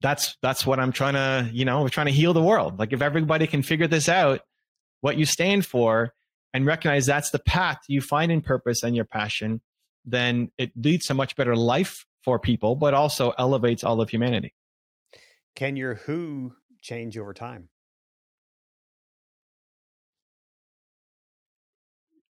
that's 0.00 0.38
that's 0.40 0.64
what 0.64 0.80
I'm 0.80 0.92
trying 0.92 1.14
to 1.14 1.50
you 1.52 1.66
know 1.66 1.82
we're 1.82 1.90
trying 1.90 2.06
to 2.06 2.12
heal 2.12 2.32
the 2.32 2.42
world. 2.42 2.78
Like 2.78 2.94
if 2.94 3.02
everybody 3.02 3.46
can 3.46 3.62
figure 3.62 3.88
this 3.88 4.08
out, 4.08 4.40
what 5.02 5.18
you 5.18 5.26
stand 5.26 5.66
for, 5.66 6.14
and 6.54 6.64
recognize 6.64 7.04
that's 7.04 7.28
the 7.28 7.40
path 7.40 7.80
you 7.88 8.00
find 8.00 8.32
in 8.32 8.40
purpose 8.40 8.84
and 8.84 8.96
your 8.96 9.04
passion, 9.04 9.60
then 10.06 10.50
it 10.56 10.72
leads 10.76 11.08
to 11.08 11.14
much 11.14 11.36
better 11.36 11.54
life 11.54 12.06
for 12.24 12.38
people, 12.38 12.74
but 12.74 12.94
also 12.94 13.32
elevates 13.38 13.84
all 13.84 14.00
of 14.00 14.08
humanity. 14.10 14.54
Can 15.54 15.76
your 15.76 15.94
who 15.94 16.54
change 16.80 17.16
over 17.18 17.34
time? 17.34 17.68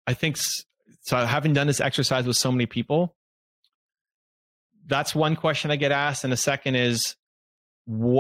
I 0.07 0.15
think 0.15 0.37
so. 0.37 1.17
Having 1.17 1.55
done 1.55 1.67
this 1.67 1.81
exercise 1.81 2.27
with 2.27 2.37
so 2.37 2.51
many 2.51 2.67
people, 2.67 3.15
that's 4.87 5.15
one 5.15 5.37
question 5.37 5.71
I 5.71 5.77
get 5.77 5.93
asked. 5.93 6.25
And 6.25 6.33
the 6.33 6.37
second 6.37 6.75
is, 6.75 7.17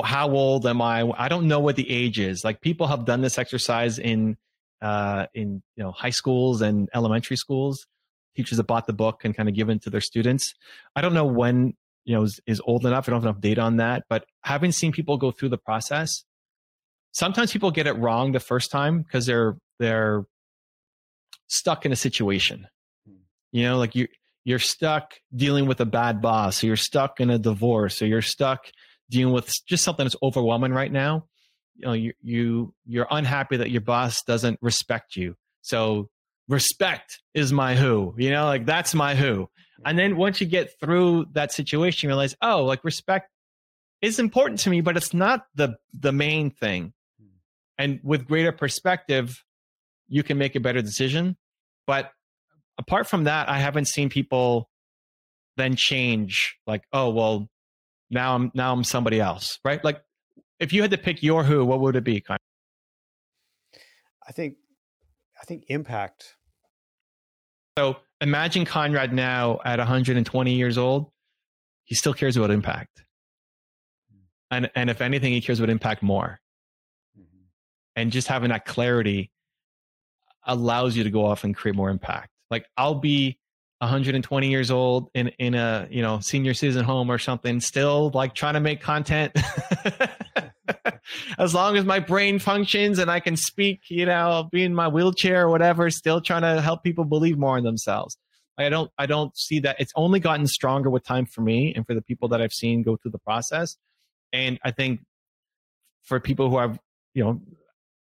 how 0.04 0.30
old 0.30 0.66
am 0.66 0.80
I? 0.80 1.10
I 1.16 1.28
don't 1.28 1.48
know 1.48 1.60
what 1.60 1.76
the 1.76 1.88
age 1.90 2.18
is. 2.18 2.42
Like 2.44 2.60
people 2.60 2.86
have 2.86 3.04
done 3.04 3.20
this 3.20 3.38
exercise 3.38 3.98
in 3.98 4.36
uh, 4.80 5.26
in 5.34 5.62
you 5.76 5.84
know 5.84 5.92
high 5.92 6.10
schools 6.10 6.60
and 6.62 6.88
elementary 6.94 7.36
schools, 7.36 7.86
teachers 8.36 8.58
have 8.58 8.66
bought 8.66 8.86
the 8.86 8.92
book 8.92 9.24
and 9.24 9.36
kind 9.36 9.48
of 9.48 9.54
given 9.54 9.78
to 9.80 9.90
their 9.90 10.00
students. 10.00 10.54
I 10.96 11.00
don't 11.00 11.14
know 11.14 11.26
when 11.26 11.74
you 12.04 12.16
know 12.16 12.22
is, 12.22 12.40
is 12.46 12.60
old 12.64 12.86
enough. 12.86 13.08
I 13.08 13.12
don't 13.12 13.22
have 13.22 13.30
enough 13.30 13.40
data 13.40 13.60
on 13.60 13.76
that, 13.76 14.04
but 14.08 14.24
having 14.42 14.72
seen 14.72 14.92
people 14.92 15.16
go 15.16 15.30
through 15.30 15.50
the 15.50 15.58
process, 15.58 16.24
sometimes 17.12 17.52
people 17.52 17.70
get 17.70 17.86
it 17.86 17.92
wrong 17.92 18.32
the 18.32 18.40
first 18.40 18.70
time 18.70 19.02
because 19.02 19.26
they're 19.26 19.56
they're 19.78 20.24
stuck 21.48 21.84
in 21.86 21.92
a 21.92 21.96
situation. 21.96 22.66
Hmm. 23.06 23.16
You 23.52 23.64
know, 23.64 23.78
like 23.78 23.94
you 23.94 24.08
you're 24.44 24.58
stuck 24.58 25.14
dealing 25.34 25.66
with 25.66 25.80
a 25.80 25.86
bad 25.86 26.20
boss, 26.20 26.62
or 26.62 26.66
you're 26.66 26.76
stuck 26.76 27.20
in 27.20 27.30
a 27.30 27.38
divorce, 27.38 28.02
or 28.02 28.06
you're 28.06 28.22
stuck 28.22 28.66
dealing 29.10 29.32
with 29.32 29.52
just 29.66 29.84
something 29.84 30.04
that's 30.04 30.16
overwhelming 30.22 30.72
right 30.72 30.90
now. 30.90 31.26
You 31.76 31.86
know, 31.86 31.92
you 31.92 32.12
you 32.22 32.74
you're 32.86 33.06
unhappy 33.10 33.58
that 33.58 33.70
your 33.70 33.80
boss 33.82 34.22
doesn't 34.22 34.58
respect 34.60 35.16
you. 35.16 35.36
So 35.62 36.10
respect 36.48 37.20
is 37.34 37.52
my 37.52 37.74
who 37.74 38.14
you 38.18 38.30
know 38.30 38.46
like 38.46 38.66
that's 38.66 38.94
my 38.94 39.14
who. 39.14 39.48
And 39.84 39.98
then 39.98 40.12
mm-hmm. 40.12 40.20
once 40.20 40.40
you 40.40 40.46
get 40.46 40.78
through 40.80 41.26
that 41.32 41.52
situation 41.52 42.06
you 42.06 42.10
realize 42.10 42.34
oh 42.42 42.64
like 42.64 42.84
respect 42.84 43.30
is 44.00 44.18
important 44.18 44.60
to 44.60 44.70
me 44.70 44.80
but 44.80 44.96
it's 44.96 45.14
not 45.14 45.46
the 45.54 45.76
the 45.92 46.12
main 46.12 46.50
thing. 46.50 46.92
Hmm. 47.20 47.26
And 47.78 48.00
with 48.02 48.26
greater 48.26 48.52
perspective 48.52 49.42
you 50.08 50.22
can 50.22 50.36
make 50.38 50.54
a 50.56 50.60
better 50.60 50.82
decision. 50.82 51.36
But 51.86 52.12
apart 52.78 53.06
from 53.06 53.24
that 53.24 53.48
i 53.48 53.58
haven't 53.58 53.86
seen 53.86 54.08
people 54.08 54.68
then 55.56 55.76
change 55.76 56.56
like 56.66 56.82
oh 56.92 57.10
well 57.10 57.48
now 58.10 58.34
i'm 58.34 58.50
now 58.54 58.72
i'm 58.72 58.84
somebody 58.84 59.20
else 59.20 59.58
right? 59.64 59.82
Like 59.84 60.02
if 60.58 60.72
you 60.72 60.82
had 60.82 60.90
to 60.92 60.98
pick 60.98 61.22
your 61.22 61.44
who 61.44 61.64
what 61.64 61.80
would 61.80 61.96
it 61.96 62.04
be 62.04 62.24
i 64.28 64.32
think 64.32 64.56
I 65.42 65.44
think 65.44 65.64
impact. 65.68 66.36
So 67.76 67.96
imagine 68.20 68.64
Conrad 68.64 69.12
now 69.12 69.60
at 69.64 69.78
120 69.78 70.54
years 70.54 70.78
old. 70.78 71.10
He 71.84 71.94
still 71.94 72.14
cares 72.14 72.36
about 72.36 72.50
impact. 72.50 73.04
And, 74.50 74.70
and 74.74 74.90
if 74.90 75.00
anything, 75.00 75.32
he 75.32 75.40
cares 75.40 75.58
about 75.58 75.70
impact 75.70 76.02
more. 76.02 76.38
Mm-hmm. 77.18 77.44
And 77.96 78.12
just 78.12 78.28
having 78.28 78.50
that 78.50 78.66
clarity 78.66 79.32
allows 80.46 80.96
you 80.96 81.04
to 81.04 81.10
go 81.10 81.24
off 81.24 81.44
and 81.44 81.56
create 81.56 81.74
more 81.74 81.90
impact. 81.90 82.30
Like 82.50 82.66
I'll 82.76 82.96
be 82.96 83.38
120 83.78 84.48
years 84.48 84.70
old 84.70 85.10
in 85.14 85.28
in 85.38 85.54
a 85.54 85.88
you 85.90 86.02
know 86.02 86.20
senior 86.20 86.54
citizen 86.54 86.84
home 86.84 87.10
or 87.10 87.18
something, 87.18 87.60
still 87.60 88.10
like 88.14 88.34
trying 88.34 88.54
to 88.54 88.60
make 88.60 88.80
content. 88.80 89.32
as 91.38 91.54
long 91.54 91.76
as 91.76 91.84
my 91.84 92.00
brain 92.00 92.38
functions 92.38 92.98
and 92.98 93.10
I 93.10 93.20
can 93.20 93.36
speak, 93.36 93.82
you 93.88 94.06
know, 94.06 94.12
I'll 94.12 94.44
be 94.44 94.64
in 94.64 94.74
my 94.74 94.88
wheelchair 94.88 95.46
or 95.46 95.50
whatever, 95.50 95.90
still 95.90 96.20
trying 96.20 96.42
to 96.42 96.60
help 96.60 96.82
people 96.82 97.04
believe 97.04 97.38
more 97.38 97.58
in 97.58 97.64
themselves. 97.64 98.16
I 98.58 98.68
don't 98.68 98.90
I 98.98 99.06
don't 99.06 99.36
see 99.36 99.60
that 99.60 99.76
it's 99.80 99.92
only 99.96 100.20
gotten 100.20 100.46
stronger 100.46 100.90
with 100.90 101.04
time 101.04 101.26
for 101.26 101.40
me 101.40 101.72
and 101.74 101.86
for 101.86 101.94
the 101.94 102.02
people 102.02 102.28
that 102.28 102.42
I've 102.42 102.52
seen 102.52 102.82
go 102.82 102.96
through 102.96 103.12
the 103.12 103.18
process. 103.18 103.76
And 104.32 104.58
I 104.62 104.70
think 104.70 105.00
for 106.02 106.20
people 106.20 106.50
who 106.50 106.58
have, 106.58 106.78
you 107.14 107.24
know, 107.24 107.40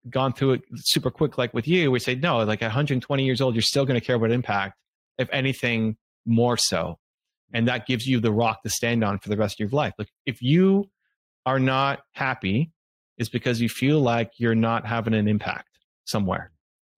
gone 0.08 0.32
through 0.32 0.52
it 0.52 0.62
super 0.76 1.10
quick 1.10 1.36
like 1.36 1.52
with 1.52 1.68
you, 1.68 1.90
we 1.90 2.00
say 2.00 2.14
no, 2.14 2.38
like 2.44 2.62
120 2.62 3.24
years 3.24 3.40
old, 3.40 3.54
you're 3.54 3.62
still 3.62 3.84
going 3.84 3.98
to 3.98 4.04
care 4.04 4.16
about 4.16 4.30
impact 4.30 4.78
if 5.18 5.28
anything, 5.32 5.96
more 6.24 6.56
so. 6.56 6.98
And 7.52 7.68
that 7.68 7.86
gives 7.86 8.06
you 8.06 8.20
the 8.20 8.32
rock 8.32 8.62
to 8.62 8.70
stand 8.70 9.02
on 9.04 9.18
for 9.18 9.28
the 9.28 9.36
rest 9.36 9.56
of 9.56 9.70
your 9.70 9.76
life. 9.76 9.94
Like 9.98 10.10
if 10.26 10.40
you 10.40 10.90
are 11.44 11.58
not 11.58 12.00
happy, 12.12 12.72
it's 13.18 13.28
because 13.28 13.60
you 13.60 13.68
feel 13.68 14.00
like 14.00 14.32
you're 14.38 14.54
not 14.54 14.86
having 14.86 15.12
an 15.12 15.28
impact 15.28 15.68
somewhere. 16.04 16.50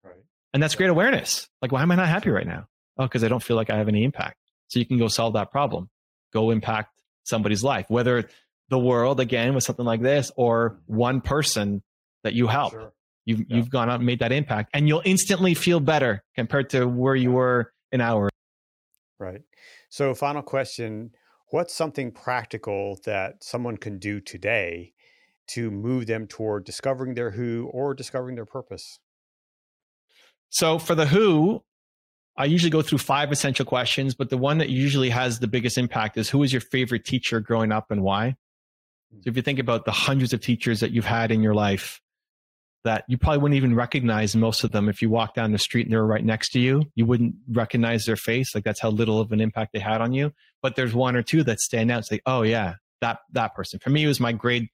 Right. 0.03 0.15
And 0.53 0.61
that's 0.61 0.75
great 0.75 0.89
awareness. 0.89 1.49
Like, 1.61 1.71
why 1.71 1.81
am 1.81 1.91
I 1.91 1.95
not 1.95 2.07
happy 2.07 2.29
right 2.29 2.47
now? 2.47 2.67
Oh, 2.97 3.03
because 3.03 3.23
I 3.23 3.27
don't 3.27 3.43
feel 3.43 3.57
like 3.57 3.69
I 3.69 3.77
have 3.77 3.87
any 3.87 4.03
impact. 4.03 4.37
So 4.67 4.79
you 4.79 4.85
can 4.85 4.97
go 4.97 5.07
solve 5.07 5.33
that 5.33 5.51
problem. 5.51 5.89
Go 6.31 6.51
impact 6.51 6.91
somebody's 7.23 7.63
life, 7.63 7.85
whether 7.89 8.29
the 8.69 8.79
world 8.79 9.19
again 9.19 9.53
with 9.53 9.63
something 9.63 9.85
like 9.85 10.01
this 10.01 10.31
or 10.37 10.71
mm-hmm. 10.71 10.95
one 10.95 11.21
person 11.21 11.81
that 12.23 12.33
you 12.33 12.47
help. 12.47 12.71
Sure. 12.71 12.93
You've, 13.25 13.39
yeah. 13.39 13.57
you've 13.57 13.69
gone 13.69 13.89
out 13.89 13.95
and 13.95 14.05
made 14.05 14.19
that 14.19 14.31
impact 14.31 14.69
and 14.73 14.87
you'll 14.87 15.03
instantly 15.05 15.53
feel 15.53 15.79
better 15.79 16.23
compared 16.35 16.69
to 16.71 16.85
where 16.85 17.15
you 17.15 17.31
were 17.31 17.71
an 17.91 18.01
hour. 18.01 18.29
Right. 19.19 19.41
So, 19.89 20.15
final 20.15 20.41
question 20.41 21.11
What's 21.51 21.75
something 21.75 22.11
practical 22.11 22.97
that 23.03 23.43
someone 23.43 23.75
can 23.75 23.99
do 23.99 24.21
today 24.21 24.93
to 25.53 25.71
move 25.71 26.07
them 26.07 26.27
toward 26.27 26.65
discovering 26.65 27.13
their 27.13 27.31
who 27.31 27.69
or 27.73 27.93
discovering 27.93 28.35
their 28.35 28.45
purpose? 28.45 28.99
So, 30.49 30.79
for 30.79 30.95
the 30.95 31.05
who, 31.05 31.63
I 32.37 32.45
usually 32.45 32.69
go 32.69 32.81
through 32.81 32.97
five 32.97 33.31
essential 33.31 33.65
questions, 33.65 34.15
but 34.15 34.29
the 34.29 34.37
one 34.37 34.57
that 34.57 34.69
usually 34.69 35.09
has 35.09 35.39
the 35.39 35.47
biggest 35.47 35.77
impact 35.77 36.17
is 36.17 36.29
who 36.29 36.43
is 36.43 36.51
your 36.51 36.61
favorite 36.61 37.05
teacher 37.05 37.39
growing 37.39 37.71
up 37.71 37.91
and 37.91 38.03
why? 38.03 38.35
So, 39.11 39.29
if 39.29 39.35
you 39.35 39.41
think 39.41 39.59
about 39.59 39.85
the 39.85 39.91
hundreds 39.91 40.33
of 40.33 40.41
teachers 40.41 40.79
that 40.81 40.91
you've 40.91 41.05
had 41.05 41.31
in 41.31 41.41
your 41.41 41.53
life, 41.53 42.01
that 42.83 43.05
you 43.07 43.17
probably 43.17 43.37
wouldn't 43.37 43.57
even 43.57 43.75
recognize 43.75 44.35
most 44.35 44.63
of 44.63 44.71
them 44.71 44.89
if 44.89 45.01
you 45.01 45.09
walked 45.09 45.35
down 45.35 45.51
the 45.51 45.57
street 45.57 45.85
and 45.85 45.93
they 45.93 45.97
were 45.97 46.07
right 46.07 46.25
next 46.25 46.49
to 46.49 46.59
you. 46.59 46.83
You 46.95 47.05
wouldn't 47.05 47.35
recognize 47.51 48.05
their 48.05 48.15
face. 48.15 48.55
Like 48.55 48.63
that's 48.63 48.79
how 48.79 48.89
little 48.89 49.19
of 49.19 49.31
an 49.31 49.41
impact 49.41 49.73
they 49.73 49.79
had 49.79 50.01
on 50.01 50.13
you. 50.13 50.33
But 50.61 50.75
there's 50.75 50.93
one 50.93 51.15
or 51.15 51.21
two 51.21 51.43
that 51.43 51.59
stand 51.59 51.91
out. 51.91 52.05
Say, 52.05 52.21
oh 52.25 52.41
yeah, 52.41 52.75
that 53.01 53.19
that 53.33 53.53
person. 53.53 53.79
For 53.79 53.89
me, 53.89 54.03
it 54.03 54.07
was 54.07 54.19
my 54.19 54.31
grade, 54.31 54.69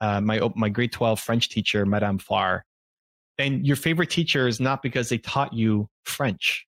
uh, 0.00 0.20
my 0.20 0.40
my 0.54 0.68
grade 0.68 0.92
twelve 0.92 1.20
French 1.20 1.48
teacher, 1.48 1.84
Madame 1.86 2.18
Farr. 2.18 2.64
And 3.38 3.66
your 3.66 3.76
favorite 3.76 4.10
teacher 4.10 4.46
is 4.48 4.60
not 4.60 4.82
because 4.82 5.08
they 5.08 5.18
taught 5.18 5.54
you 5.54 5.88
French. 6.04 6.66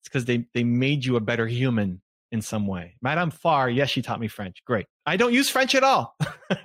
It's 0.00 0.08
because 0.08 0.24
they 0.24 0.46
they 0.54 0.64
made 0.64 1.04
you 1.04 1.16
a 1.16 1.20
better 1.20 1.46
human 1.46 2.00
in 2.32 2.42
some 2.42 2.66
way. 2.66 2.96
Madame 3.02 3.30
Farr, 3.30 3.70
yes, 3.70 3.90
she 3.90 4.02
taught 4.02 4.20
me 4.20 4.28
French. 4.28 4.62
Great. 4.64 4.86
I 5.04 5.16
don't 5.16 5.32
use 5.32 5.48
French 5.48 5.74
at 5.74 5.84
all. 5.84 6.16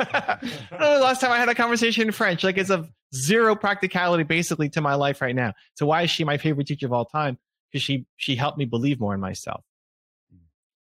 Last 0.72 1.22
time 1.22 1.32
I 1.32 1.38
had 1.38 1.50
a 1.50 1.56
conversation 1.56 2.08
in 2.08 2.12
French. 2.12 2.44
Like 2.44 2.58
it's 2.58 2.70
of 2.70 2.90
zero 3.14 3.56
practicality 3.56 4.24
basically 4.24 4.70
to 4.70 4.82
my 4.82 4.96
life 4.96 5.22
right 5.22 5.36
now. 5.36 5.54
So 5.76 5.86
why 5.86 6.04
is 6.04 6.10
she 6.10 6.24
my 6.24 6.38
favorite 6.38 6.68
teacher 6.68 6.86
of 6.86 6.94
all 6.94 7.06
time? 7.06 7.38
Because 7.72 7.84
she 7.84 8.06
she 8.18 8.36
helped 8.36 8.58
me 8.58 8.66
believe 8.66 9.00
more 9.00 9.14
in 9.14 9.20
myself. 9.20 9.64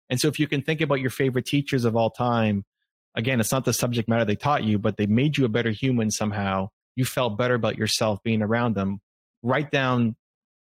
And 0.09 0.21
so 0.21 0.29
if 0.29 0.41
you 0.41 0.49
can 0.49 0.61
think 0.61 0.81
about 0.81 1.01
your 1.01 1.11
favorite 1.11 1.47
teachers 1.47 1.85
of 1.85 1.95
all 1.95 2.11
time, 2.11 2.65
again, 3.15 3.41
it's 3.41 3.53
not 3.53 3.65
the 3.65 3.73
subject 3.73 4.09
matter 4.09 4.25
they 4.25 4.37
taught 4.37 4.65
you, 4.65 4.79
but 4.79 4.97
they 4.97 5.07
made 5.07 5.37
you 5.37 5.45
a 5.45 5.49
better 5.49 5.71
human 5.71 6.11
somehow. 6.11 6.69
You 6.97 7.05
felt 7.05 7.39
better 7.39 7.55
about 7.55 7.79
yourself 7.79 8.23
being 8.23 8.43
around 8.43 8.75
them. 8.75 9.01
Write 9.43 9.71
down 9.71 10.17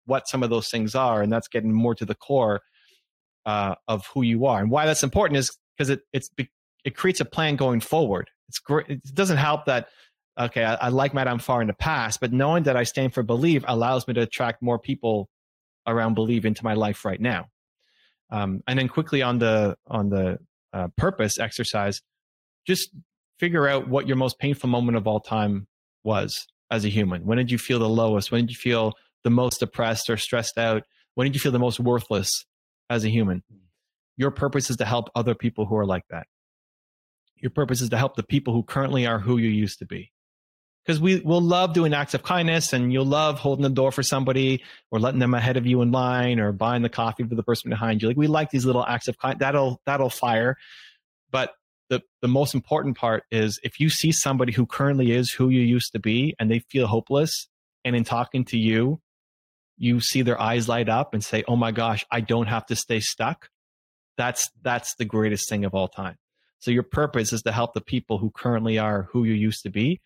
what 0.07 0.29
some 0.29 0.43
of 0.43 0.51
those 0.51 0.69
things 0.69 0.95
are, 0.95 1.23
and 1.23 1.33
that's 1.33 1.49
getting 1.49 1.73
more 1.73 1.95
to 1.95 2.05
the 2.05 2.15
core 2.15 2.61
uh, 3.47 3.75
of 3.89 4.07
who 4.15 4.23
you 4.23 4.47
are. 4.47 4.61
And 4.61 4.71
why 4.71 4.87
that's 4.87 5.03
important 5.03 5.39
is 5.39 5.57
because 5.77 5.91
it 5.91 6.01
it's 6.13 6.31
it 6.85 6.97
creates 6.97 7.21
a 7.21 7.25
plan 7.25 7.57
going 7.57 7.81
forward. 7.81 8.31
It's 8.49 8.59
great. 8.59 8.89
It 8.89 9.15
doesn't 9.15 9.37
help 9.37 9.67
that 9.67 9.89
okay, 10.39 10.65
I, 10.65 10.75
I 10.75 10.89
like 10.89 11.13
Madame 11.13 11.39
Farr 11.39 11.61
in 11.61 11.67
the 11.67 11.75
past, 11.75 12.21
but 12.21 12.33
knowing 12.33 12.63
that 12.65 12.77
I 12.77 12.85
stand 12.85 13.13
for 13.13 13.23
believe 13.23 13.65
allows 13.69 14.09
me 14.09 14.15
to 14.15 14.23
attract 14.23 14.63
more 14.63 14.79
people 14.79 15.29
around 15.87 16.15
believe 16.15 16.45
into 16.45 16.65
my 16.65 16.75
life 16.75 17.05
right 17.05 17.21
now. 17.21 17.49
Um, 18.31 18.63
and 18.67 18.79
then 18.79 18.89
quickly 18.89 19.23
on 19.23 19.39
the 19.39 19.77
on 19.87 20.09
the 20.09 20.39
uh, 20.73 20.89
purpose 20.97 21.39
exercise, 21.39 22.01
just 22.67 22.91
figure 23.39 23.67
out 23.67 23.89
what 23.89 24.07
your 24.07 24.17
most 24.17 24.39
painful 24.39 24.69
moment 24.69 24.97
of 24.97 25.07
all 25.07 25.21
time 25.21 25.67
was 26.05 26.47
as 26.71 26.85
a 26.85 26.89
human. 26.89 27.25
When 27.25 27.39
did 27.39 27.51
you 27.51 27.59
feel 27.59 27.79
the 27.79 27.89
lowest? 27.89 28.31
When 28.31 28.43
did 28.43 28.51
you 28.51 28.57
feel 28.57 28.95
the 29.25 29.31
most 29.31 29.61
depressed 29.61 30.09
or 30.09 30.17
stressed 30.17 30.59
out? 30.59 30.85
When 31.15 31.27
did 31.27 31.35
you 31.35 31.41
feel 31.41 31.53
the 31.53 31.59
most 31.59 31.81
worthless 31.81 32.45
as 32.89 33.05
a 33.05 33.09
human? 33.09 33.43
Your 34.17 34.31
purpose 34.31 34.71
is 34.71 34.77
to 34.77 34.85
help 34.85 35.09
other 35.15 35.35
people 35.35 35.67
who 35.67 35.77
are 35.77 35.87
like 35.87 36.05
that. 36.11 36.27
Your 37.37 37.51
purpose 37.51 37.81
is 37.81 37.89
to 37.89 37.97
help 37.97 38.17
the 38.17 38.23
people 38.23 38.53
who 38.53 38.63
currently 38.63 39.07
are 39.07 39.19
who 39.19 39.39
you 39.39 39.49
used 39.49 39.79
to 39.79 39.87
be. 39.87 40.13
Because 40.85 41.01
we 41.01 41.21
will 41.21 41.41
love 41.41 41.73
doing 41.73 41.93
acts 41.93 42.15
of 42.15 42.23
kindness 42.23 42.73
and 42.73 42.93
you'll 42.93 43.05
love 43.05 43.39
holding 43.39 43.63
the 43.63 43.71
door 43.71 43.93
for 43.93 44.03
somebody 44.03 44.63
or 44.91 44.99
letting 44.99 45.21
them 45.21 45.35
ahead 45.35 45.57
of 45.57 45.67
you 45.67 45.83
in 45.83 45.93
line 45.93 46.41
or 46.41 46.53
buying 46.53 46.83
the 46.83 46.89
coffee 46.89 47.23
for 47.23 47.35
the 47.35 47.43
person 47.43 47.71
behind 47.71 48.01
you. 48.01 48.09
Like 48.09 48.17
we 48.17 48.27
like 48.27 48.51
these 48.51 48.65
little 48.65 48.85
acts 48.85 49.09
of 49.09 49.19
kind 49.19 49.39
that'll 49.39 49.81
that'll 49.85 50.11
fire. 50.11 50.57
But 51.31 51.53
the, 51.91 52.01
the 52.23 52.29
most 52.29 52.55
important 52.55 52.97
part 52.97 53.25
is 53.31 53.61
if 53.63 53.81
you 53.81 53.91
see 53.91 54.13
somebody 54.13 54.53
who 54.53 54.65
currently 54.65 55.13
is 55.13 55.31
who 55.31 55.51
you 55.51 55.61
used 55.61 55.93
to 55.93 55.99
be 55.99 56.35
and 56.39 56.51
they 56.51 56.61
feel 56.61 56.87
hopeless 56.87 57.49
and 57.85 57.95
in 57.95 58.05
talking 58.05 58.45
to 58.47 58.57
you 58.57 59.01
you 59.77 60.01
see 60.01 60.23
their 60.23 60.41
eyes 60.41 60.69
light 60.69 60.89
up 60.89 61.13
and 61.13 61.23
say 61.23 61.45
oh 61.49 61.57
my 61.57 61.73
gosh 61.73 62.07
i 62.11 62.21
don't 62.21 62.47
have 62.47 62.65
to 62.67 62.77
stay 62.77 63.01
stuck. 63.01 63.51
That's 64.17 64.51
that's 64.63 64.95
the 64.97 65.05
greatest 65.05 65.49
thing 65.49 65.65
of 65.65 65.75
all 65.75 65.89
time. 65.89 66.17
So 66.61 66.71
your 66.71 66.83
purpose 66.83 67.33
is 67.33 67.43
to 67.43 67.53
help 67.53 67.75
the 67.75 67.81
people 67.81 68.19
who 68.19 68.31
currently 68.31 68.79
are 68.79 69.09
who 69.13 69.25
you 69.25 69.35
used 69.35 69.63
to 69.63 69.71
be. 69.71 70.01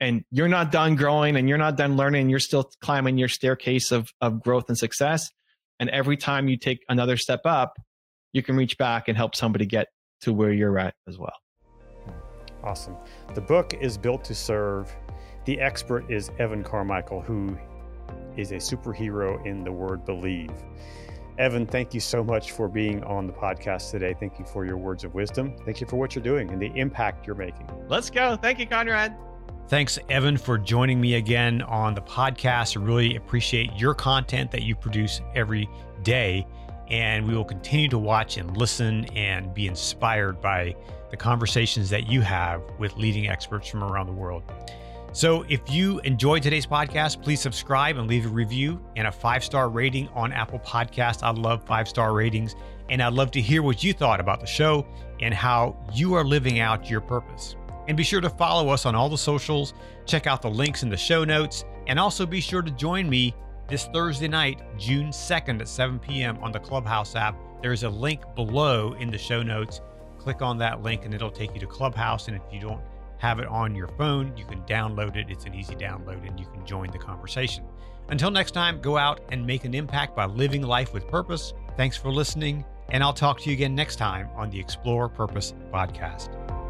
And 0.00 0.24
you're 0.30 0.48
not 0.48 0.70
done 0.70 0.96
growing 0.96 1.36
and 1.36 1.48
you're 1.48 1.58
not 1.58 1.76
done 1.76 1.96
learning 1.96 2.28
you're 2.28 2.40
still 2.40 2.70
climbing 2.80 3.16
your 3.16 3.28
staircase 3.28 3.90
of, 3.90 4.10
of 4.20 4.42
growth 4.42 4.68
and 4.68 4.76
success. 4.76 5.30
And 5.80 5.90
every 5.90 6.16
time 6.16 6.46
you 6.48 6.56
take 6.56 6.84
another 6.88 7.16
step 7.16 7.40
up 7.44 7.78
you 8.34 8.42
can 8.42 8.56
reach 8.56 8.76
back 8.76 9.08
and 9.08 9.16
help 9.16 9.34
somebody 9.34 9.64
get 9.64 9.86
to 10.24 10.32
where 10.32 10.52
you're 10.52 10.78
at 10.78 10.94
as 11.08 11.18
well 11.18 11.36
awesome 12.62 12.96
the 13.34 13.40
book 13.40 13.74
is 13.80 13.98
built 13.98 14.24
to 14.24 14.34
serve 14.34 14.94
the 15.44 15.60
expert 15.60 16.10
is 16.10 16.30
evan 16.38 16.62
carmichael 16.62 17.20
who 17.20 17.56
is 18.36 18.52
a 18.52 18.56
superhero 18.56 19.44
in 19.46 19.64
the 19.64 19.72
word 19.72 20.04
believe. 20.04 20.50
Evan, 21.38 21.66
thank 21.66 21.92
you 21.92 22.00
so 22.00 22.22
much 22.22 22.52
for 22.52 22.68
being 22.68 23.02
on 23.04 23.26
the 23.26 23.32
podcast 23.32 23.90
today. 23.90 24.14
Thank 24.18 24.38
you 24.38 24.44
for 24.44 24.64
your 24.64 24.76
words 24.76 25.02
of 25.02 25.14
wisdom. 25.14 25.56
Thank 25.64 25.80
you 25.80 25.86
for 25.86 25.96
what 25.96 26.14
you're 26.14 26.22
doing 26.22 26.50
and 26.50 26.62
the 26.62 26.72
impact 26.76 27.26
you're 27.26 27.34
making. 27.34 27.68
Let's 27.88 28.08
go. 28.08 28.36
Thank 28.36 28.60
you, 28.60 28.66
Conrad. 28.66 29.16
Thanks, 29.66 29.98
Evan, 30.10 30.36
for 30.36 30.58
joining 30.58 31.00
me 31.00 31.14
again 31.14 31.62
on 31.62 31.94
the 31.94 32.02
podcast. 32.02 32.78
I 32.78 32.84
really 32.84 33.16
appreciate 33.16 33.72
your 33.74 33.94
content 33.94 34.50
that 34.52 34.62
you 34.62 34.76
produce 34.76 35.22
every 35.34 35.68
day. 36.02 36.46
And 36.90 37.26
we 37.26 37.34
will 37.34 37.44
continue 37.44 37.88
to 37.88 37.98
watch 37.98 38.36
and 38.36 38.56
listen 38.56 39.06
and 39.16 39.52
be 39.54 39.66
inspired 39.66 40.40
by 40.40 40.76
the 41.10 41.16
conversations 41.16 41.90
that 41.90 42.08
you 42.08 42.20
have 42.20 42.62
with 42.78 42.96
leading 42.96 43.28
experts 43.28 43.68
from 43.68 43.82
around 43.82 44.06
the 44.06 44.12
world. 44.12 44.42
So 45.12 45.44
if 45.48 45.60
you 45.70 46.00
enjoyed 46.00 46.42
today's 46.42 46.66
podcast, 46.66 47.22
please 47.22 47.40
subscribe 47.40 47.98
and 47.98 48.08
leave 48.08 48.26
a 48.26 48.28
review 48.28 48.84
and 48.96 49.06
a 49.06 49.12
five 49.12 49.44
star 49.44 49.68
rating 49.68 50.08
on 50.08 50.32
Apple 50.32 50.58
Podcasts. 50.58 51.22
I 51.22 51.30
love 51.30 51.62
five 51.62 51.88
star 51.88 52.12
ratings, 52.12 52.56
and 52.88 53.00
I'd 53.00 53.12
love 53.12 53.30
to 53.30 53.40
hear 53.40 53.62
what 53.62 53.84
you 53.84 53.92
thought 53.92 54.18
about 54.18 54.40
the 54.40 54.46
show 54.46 54.84
and 55.20 55.32
how 55.32 55.76
you 55.92 56.14
are 56.14 56.24
living 56.24 56.58
out 56.58 56.90
your 56.90 57.00
purpose. 57.00 57.54
And 57.86 57.96
be 57.96 58.02
sure 58.02 58.20
to 58.20 58.28
follow 58.28 58.70
us 58.70 58.86
on 58.86 58.96
all 58.96 59.08
the 59.08 59.16
socials, 59.16 59.72
check 60.04 60.26
out 60.26 60.42
the 60.42 60.50
links 60.50 60.82
in 60.82 60.88
the 60.88 60.96
show 60.96 61.22
notes, 61.22 61.64
and 61.86 62.00
also 62.00 62.26
be 62.26 62.40
sure 62.40 62.62
to 62.62 62.72
join 62.72 63.08
me 63.08 63.36
this 63.68 63.86
Thursday 63.86 64.28
night, 64.28 64.60
June 64.78 65.08
2nd 65.08 65.60
at 65.60 65.68
7 65.68 65.98
p.m. 65.98 66.38
on 66.38 66.52
the 66.52 66.60
Clubhouse 66.60 67.16
app. 67.16 67.36
There 67.62 67.72
is 67.72 67.82
a 67.82 67.88
link 67.88 68.22
below 68.34 68.94
in 68.94 69.10
the 69.10 69.18
show 69.18 69.42
notes. 69.42 69.80
Click 70.18 70.42
on 70.42 70.58
that 70.58 70.82
link 70.82 71.04
and 71.04 71.14
it'll 71.14 71.30
take 71.30 71.54
you 71.54 71.60
to 71.60 71.66
Clubhouse. 71.66 72.28
And 72.28 72.36
if 72.36 72.42
you 72.52 72.60
don't 72.60 72.80
have 73.24 73.38
it 73.38 73.46
on 73.46 73.74
your 73.74 73.88
phone. 73.88 74.36
You 74.36 74.44
can 74.44 74.60
download 74.62 75.16
it. 75.16 75.30
It's 75.30 75.46
an 75.46 75.54
easy 75.54 75.74
download 75.74 76.26
and 76.28 76.38
you 76.38 76.46
can 76.46 76.64
join 76.66 76.90
the 76.90 76.98
conversation. 76.98 77.64
Until 78.08 78.30
next 78.30 78.50
time, 78.50 78.82
go 78.82 78.98
out 78.98 79.20
and 79.30 79.46
make 79.46 79.64
an 79.64 79.74
impact 79.74 80.14
by 80.14 80.26
living 80.26 80.62
life 80.62 80.92
with 80.92 81.08
purpose. 81.08 81.54
Thanks 81.78 81.96
for 81.96 82.12
listening, 82.12 82.66
and 82.90 83.02
I'll 83.02 83.14
talk 83.14 83.40
to 83.40 83.48
you 83.48 83.54
again 83.54 83.74
next 83.74 83.96
time 83.96 84.28
on 84.36 84.50
the 84.50 84.60
Explore 84.60 85.08
Purpose 85.08 85.54
podcast. 85.72 86.63